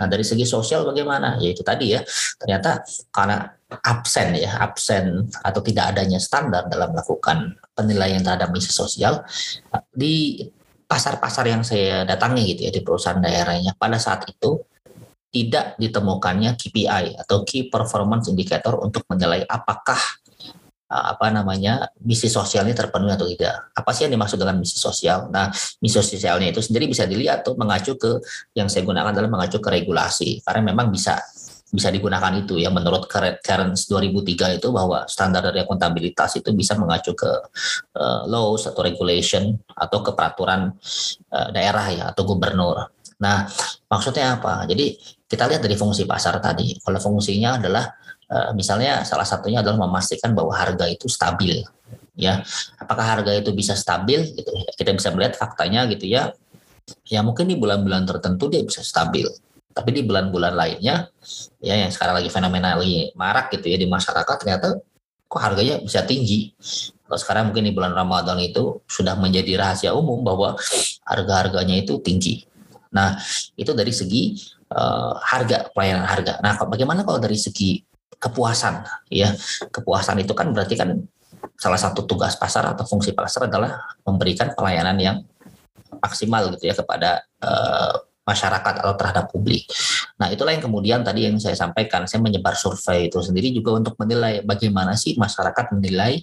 [0.00, 1.36] Nah, dari segi sosial bagaimana?
[1.44, 2.00] Ya itu tadi ya.
[2.40, 2.80] Ternyata
[3.12, 3.52] karena
[3.84, 9.20] absen ya, absen atau tidak adanya standar dalam melakukan penilaian terhadap misi sosial
[9.92, 10.40] di
[10.88, 14.60] pasar-pasar yang saya datangi gitu ya di perusahaan daerahnya pada saat itu
[15.32, 19.96] tidak ditemukannya KPI atau Key Performance Indicator untuk menilai apakah
[20.92, 23.72] apa namanya misi sosialnya terpenuhi atau tidak.
[23.72, 25.32] Apa sih yang dimaksud dengan misi sosial?
[25.32, 25.48] Nah,
[25.80, 28.20] misi sosialnya itu sendiri bisa dilihat tuh mengacu ke
[28.52, 31.16] yang saya gunakan adalah mengacu ke regulasi karena memang bisa
[31.72, 33.08] bisa digunakan itu ya menurut
[33.40, 37.32] Cairns 2003 itu bahwa standar dari akuntabilitas itu bisa mengacu ke
[37.96, 40.68] uh, laws atau regulation atau ke peraturan
[41.32, 42.92] uh, daerah ya atau gubernur.
[43.24, 43.48] Nah,
[43.88, 44.68] maksudnya apa?
[44.68, 46.76] Jadi kita lihat dari fungsi pasar tadi.
[46.76, 48.01] Kalau fungsinya adalah Eh,
[48.56, 51.60] misalnya salah satunya adalah memastikan bahwa harga itu stabil
[52.16, 52.44] ya.
[52.78, 54.22] Apakah harga itu bisa stabil?
[54.32, 54.50] Gitu.
[54.76, 56.32] Kita bisa melihat faktanya gitu ya.
[57.08, 59.26] Ya mungkin di bulan-bulan tertentu dia bisa stabil.
[59.72, 61.08] Tapi di bulan-bulan lainnya
[61.64, 64.76] ya yang sekarang lagi fenomena lagi marak gitu ya di masyarakat ternyata
[65.24, 66.52] kok harganya bisa tinggi.
[67.08, 70.56] Kalau sekarang mungkin di bulan Ramadan itu sudah menjadi rahasia umum bahwa
[71.08, 72.44] harga-harganya itu tinggi.
[72.92, 73.16] Nah
[73.56, 74.36] itu dari segi
[74.76, 76.36] uh, harga pelayanan harga.
[76.44, 77.80] Nah bagaimana kalau dari segi
[78.20, 79.32] kepuasan ya
[79.72, 81.00] kepuasan itu kan berarti kan
[81.58, 85.16] salah satu tugas pasar atau fungsi pasar adalah memberikan pelayanan yang
[86.02, 89.66] maksimal gitu ya kepada uh, masyarakat atau terhadap publik.
[90.18, 93.98] Nah itulah yang kemudian tadi yang saya sampaikan, saya menyebar survei itu sendiri juga untuk
[93.98, 96.22] menilai bagaimana sih masyarakat menilai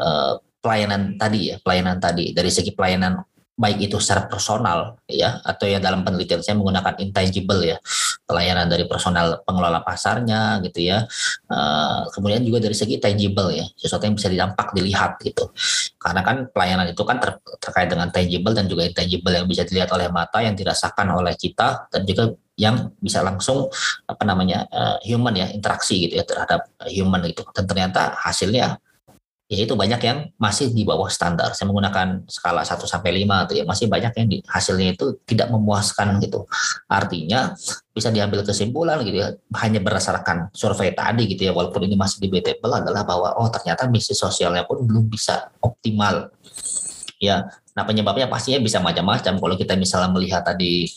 [0.00, 3.20] uh, pelayanan tadi ya, pelayanan tadi dari segi pelayanan
[3.60, 7.76] baik itu secara personal ya atau ya dalam penelitian saya menggunakan intangible ya
[8.24, 11.04] pelayanan dari personal pengelola pasarnya gitu ya.
[11.44, 15.52] Uh, kemudian juga dari segi tangible ya sesuatu yang bisa didampak dilihat gitu.
[16.00, 19.92] Karena kan pelayanan itu kan ter terkait dengan tangible dan juga intangible yang bisa dilihat
[19.92, 23.68] oleh mata yang dirasakan oleh kita dan juga yang bisa langsung
[24.08, 27.44] apa namanya uh, human ya interaksi gitu ya terhadap human itu.
[27.52, 28.80] Dan ternyata hasilnya
[29.50, 31.50] ya itu banyak yang masih di bawah standar.
[31.58, 35.50] Saya menggunakan skala 1 sampai 5 tuh ya masih banyak yang di, hasilnya itu tidak
[35.50, 36.46] memuaskan gitu.
[36.86, 37.58] Artinya
[37.90, 42.78] bisa diambil kesimpulan gitu ya hanya berdasarkan survei tadi gitu ya walaupun ini masih debatable
[42.78, 46.30] adalah bahwa oh ternyata misi sosialnya pun belum bisa optimal.
[47.20, 49.36] Ya, nah penyebabnya pastinya bisa macam-macam.
[49.36, 50.88] Kalau kita misalnya melihat tadi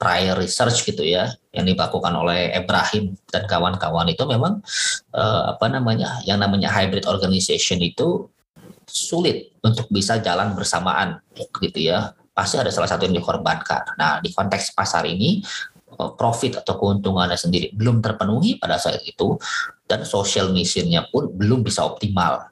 [0.00, 4.64] prior research gitu ya yang dilakukan oleh Ibrahim dan kawan-kawan itu memang
[5.12, 8.30] uh, apa namanya yang namanya hybrid organization itu
[8.88, 13.94] sulit untuk bisa jalan bersamaan gitu ya pasti ada salah satu yang dikorbankan.
[14.00, 15.44] Nah di konteks pasar ini
[15.94, 19.36] eh, profit atau keuntungannya sendiri belum terpenuhi pada saat itu
[19.86, 22.50] dan social missionnya pun belum bisa optimal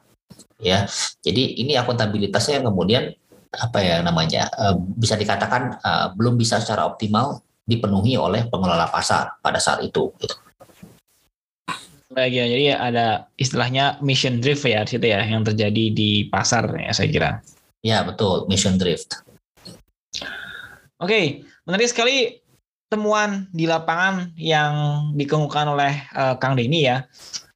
[0.59, 0.91] ya
[1.23, 3.15] jadi ini akuntabilitasnya yang kemudian
[3.57, 9.36] apa ya namanya uh, bisa dikatakan uh, belum bisa secara optimal dipenuhi oleh pengelola pasar
[9.40, 10.12] pada saat itu.
[10.20, 10.36] Gitu.
[12.09, 16.90] Baik ya, jadi ada istilahnya mission drift ya situ ya yang terjadi di pasar ya
[16.96, 17.30] saya kira.
[17.84, 19.22] Ya betul, mission drift.
[20.99, 22.42] Oke, menarik sekali
[22.90, 24.72] temuan di lapangan yang
[25.14, 27.07] dikemukakan oleh uh, Kang Denny ya.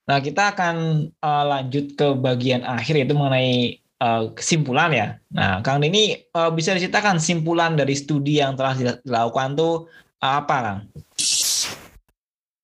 [0.06, 5.06] Nah kita akan uh, lanjut ke bagian akhir yaitu mengenai Eh, kesimpulan ya.
[5.30, 9.86] Nah, Kang Denny uh, bisa diceritakan simpulan dari studi yang telah dilakukan tuh
[10.18, 10.78] uh, apa, Kang?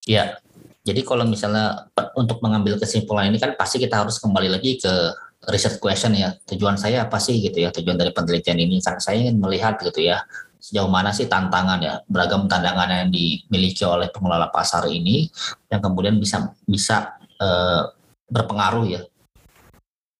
[0.03, 0.35] Ya,
[0.83, 1.87] jadi kalau misalnya
[2.19, 5.15] untuk mengambil kesimpulan ini kan pasti kita harus kembali lagi ke
[5.47, 6.35] research question ya.
[6.51, 7.71] Tujuan saya apa sih gitu ya?
[7.71, 10.27] Tujuan dari penelitian ini kan saya ingin melihat gitu ya
[10.59, 15.31] sejauh mana sih tantangan ya beragam tantangan yang dimiliki oleh pengelola pasar ini
[15.71, 17.95] yang kemudian bisa bisa uh,
[18.27, 19.07] berpengaruh ya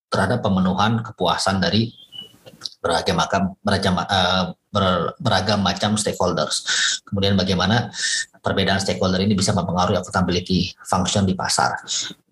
[0.09, 1.93] terhadap pemenuhan kepuasan dari
[2.83, 3.95] beragam macam beragam,
[4.73, 6.65] ber, beragam macam stakeholders.
[7.07, 7.93] Kemudian bagaimana
[8.39, 11.79] perbedaan stakeholder ini bisa mempengaruhi accountability function di pasar.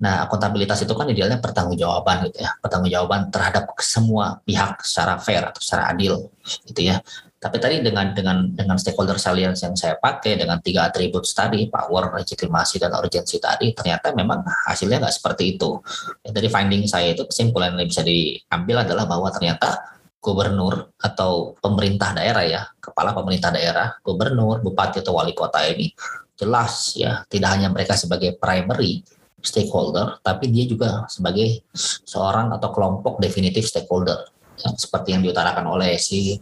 [0.00, 5.60] Nah, akuntabilitas itu kan idealnya pertanggungjawaban gitu ya, pertanggungjawaban terhadap semua pihak secara fair atau
[5.60, 6.30] secara adil
[6.64, 7.02] gitu ya.
[7.36, 12.16] Tapi tadi dengan dengan dengan stakeholder salience yang saya pakai dengan tiga atribut tadi, power,
[12.16, 15.76] legitimasi, dan urgency tadi, ternyata memang hasilnya nggak seperti itu.
[16.24, 22.44] Dari finding saya itu kesimpulan yang bisa diambil adalah bahwa ternyata gubernur atau pemerintah daerah
[22.48, 25.92] ya, kepala pemerintah daerah, gubernur, bupati atau wali kota ini
[26.36, 29.00] jelas ya, tidak hanya mereka sebagai primary
[29.40, 31.64] stakeholder, tapi dia juga sebagai
[32.04, 36.36] seorang atau kelompok definitif stakeholder yang seperti yang diutarakan oleh si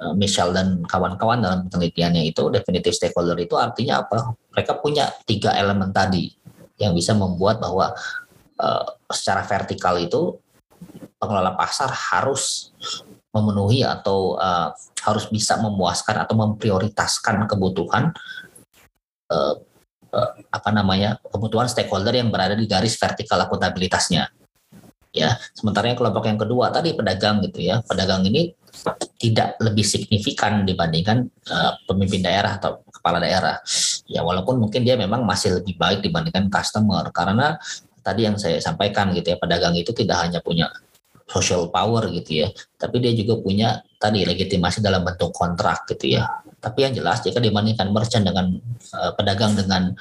[0.00, 4.32] uh, Michelle dan kawan-kawan dalam penelitiannya itu definitive stakeholder itu artinya apa?
[4.56, 6.32] Mereka punya tiga elemen tadi
[6.80, 7.92] yang bisa membuat bahwa
[8.58, 10.38] uh, secara vertikal itu
[11.18, 12.70] pengelola pasar harus
[13.34, 14.72] memenuhi atau uh,
[15.04, 18.14] harus bisa memuaskan atau memprioritaskan kebutuhan
[19.28, 19.54] uh,
[20.14, 24.32] uh, apa namanya kebutuhan stakeholder yang berada di garis vertikal akuntabilitasnya
[25.12, 27.80] ya sementara yang kelompok yang kedua tadi pedagang gitu ya.
[27.84, 28.52] Pedagang ini
[29.18, 33.58] tidak lebih signifikan dibandingkan uh, pemimpin daerah atau kepala daerah.
[34.06, 37.08] Ya walaupun mungkin dia memang masih lebih baik dibandingkan customer.
[37.10, 37.58] Karena
[38.04, 40.70] tadi yang saya sampaikan gitu ya pedagang itu tidak hanya punya
[41.28, 42.48] social power gitu ya
[42.80, 46.24] tapi dia juga punya tadi legitimasi dalam bentuk kontrak gitu ya.
[46.58, 48.50] Tapi yang jelas jika dibandingkan merchant dengan
[48.96, 49.92] uh, pedagang dengan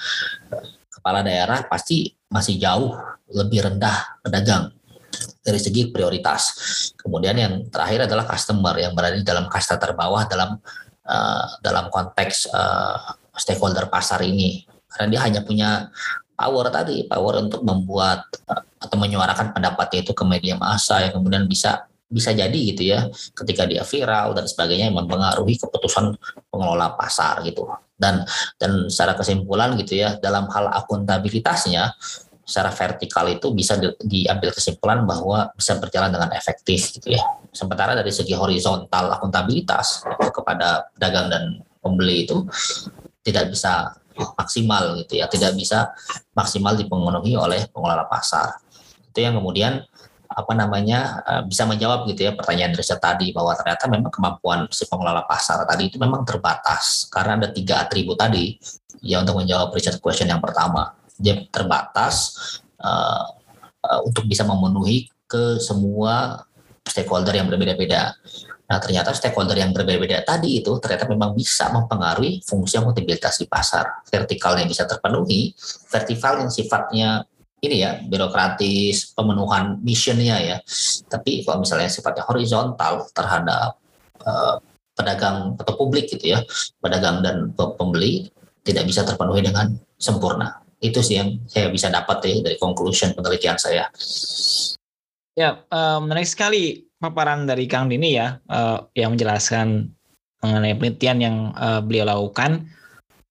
[0.53, 2.95] uh, kepala daerah pasti masih jauh
[3.31, 4.76] lebih rendah pedagang
[5.41, 6.53] dari segi prioritas.
[6.97, 10.57] Kemudian yang terakhir adalah customer yang berada di dalam kasta terbawah dalam
[11.07, 14.65] uh, dalam konteks uh, stakeholder pasar ini.
[14.87, 15.91] Karena dia hanya punya
[16.37, 21.49] power tadi, power untuk membuat uh, atau menyuarakan pendapatnya itu ke media massa yang kemudian
[21.49, 26.15] bisa bisa jadi gitu ya ketika dia viral dan sebagainya mempengaruhi keputusan
[26.47, 27.67] pengelola pasar gitu
[27.99, 28.23] dan
[28.55, 31.91] dan secara kesimpulan gitu ya dalam hal akuntabilitasnya
[32.47, 37.21] secara vertikal itu bisa di, diambil kesimpulan bahwa bisa berjalan dengan efektif gitu ya.
[37.51, 41.43] Sementara dari segi horizontal akuntabilitas kepada pedagang dan
[41.83, 42.47] pembeli itu
[43.19, 43.91] tidak bisa
[44.39, 45.91] maksimal gitu ya, tidak bisa
[46.31, 48.63] maksimal dipenuhi oleh pengelola pasar.
[49.11, 49.83] Itu yang kemudian
[50.27, 54.83] apa namanya eh, bisa menjawab gitu ya pertanyaan riset tadi bahwa ternyata memang kemampuan si
[54.87, 58.59] pengelola pasar tadi itu memang terbatas karena ada tiga atribut tadi
[58.99, 62.15] ya untuk menjawab riset question yang pertama dia terbatas
[62.81, 63.25] uh,
[63.83, 66.45] uh, untuk bisa memenuhi ke semua
[66.87, 68.15] stakeholder yang berbeda-beda.
[68.67, 74.03] Nah, ternyata stakeholder yang berbeda-beda tadi itu ternyata memang bisa mempengaruhi fungsi akuntabilitas di pasar.
[74.07, 75.55] Vertikal yang bisa terpenuhi,
[75.87, 77.23] vertikal yang sifatnya
[77.63, 80.57] ini ya birokratis, pemenuhan missionnya ya.
[81.07, 83.79] Tapi kalau misalnya sifatnya horizontal terhadap
[84.27, 84.59] uh,
[84.93, 86.43] pedagang atau publik gitu ya,
[86.83, 88.27] pedagang dan pembeli,
[88.67, 90.66] tidak bisa terpenuhi dengan sempurna.
[90.77, 93.89] Itu sih yang saya bisa dapat ya dari conclusion penelitian saya.
[95.37, 99.89] Ya, uh, menarik sekali paparan dari Kang Dini ya, uh, yang menjelaskan
[100.41, 102.69] mengenai penelitian yang uh, beliau lakukan.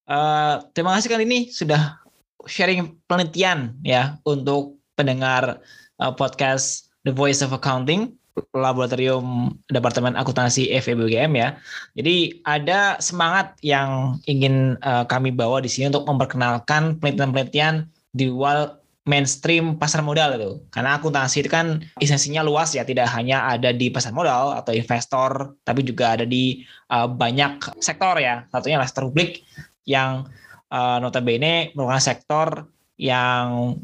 [0.07, 1.99] Uh, terima kasih Kang Dini sudah
[2.47, 5.63] sharing penelitian ya untuk pendengar
[6.03, 8.16] uh, podcast The Voice of Accounting
[8.53, 11.57] laboratorium Departemen Akuntansi FEBGM ya.
[11.97, 18.81] Jadi ada semangat yang ingin uh, kami bawa di sini untuk memperkenalkan penelitian-penelitian di luar
[19.07, 20.53] mainstream pasar modal itu.
[20.75, 25.55] Karena akuntansi itu kan esensinya luas ya, tidak hanya ada di pasar modal atau investor,
[25.63, 28.45] tapi juga ada di uh, banyak sektor ya.
[28.51, 29.47] Satunya sektor publik
[29.87, 30.27] yang
[30.75, 32.67] uh, notabene merupakan sektor
[32.99, 33.79] yang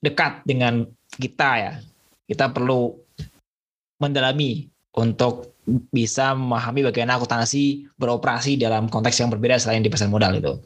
[0.00, 0.88] dekat dengan
[1.20, 1.72] kita ya.
[2.24, 3.01] Kita perlu
[4.02, 4.66] mendalami
[4.98, 5.54] untuk
[5.94, 10.58] bisa memahami bagaimana akuntansi beroperasi dalam konteks yang berbeda selain di pasar modal itu.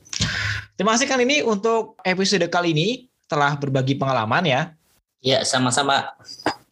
[0.80, 2.88] Terima kasih kan ini untuk episode kali ini
[3.28, 4.60] telah berbagi pengalaman ya.
[5.20, 6.16] Ya, sama-sama.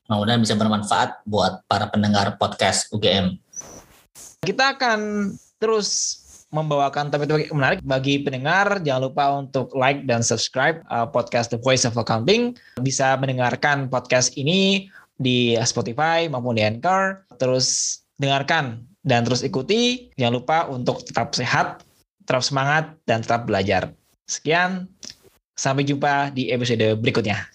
[0.09, 3.37] Mudah-mudahan bisa bermanfaat buat para pendengar podcast UGM.
[4.45, 6.21] Kita akan terus
[6.55, 8.79] membawakan topik-topik menarik bagi pendengar.
[8.85, 12.55] Jangan lupa untuk like dan subscribe uh, podcast The Voice of Accounting.
[12.79, 14.87] Bisa mendengarkan podcast ini
[15.19, 17.27] di Spotify maupun di Anchor.
[17.39, 20.11] Terus dengarkan dan terus ikuti.
[20.19, 21.83] Jangan lupa untuk tetap sehat,
[22.25, 23.93] tetap semangat, dan tetap belajar.
[24.25, 24.89] Sekian,
[25.55, 27.47] Sampai jumpa di episode berikutnya.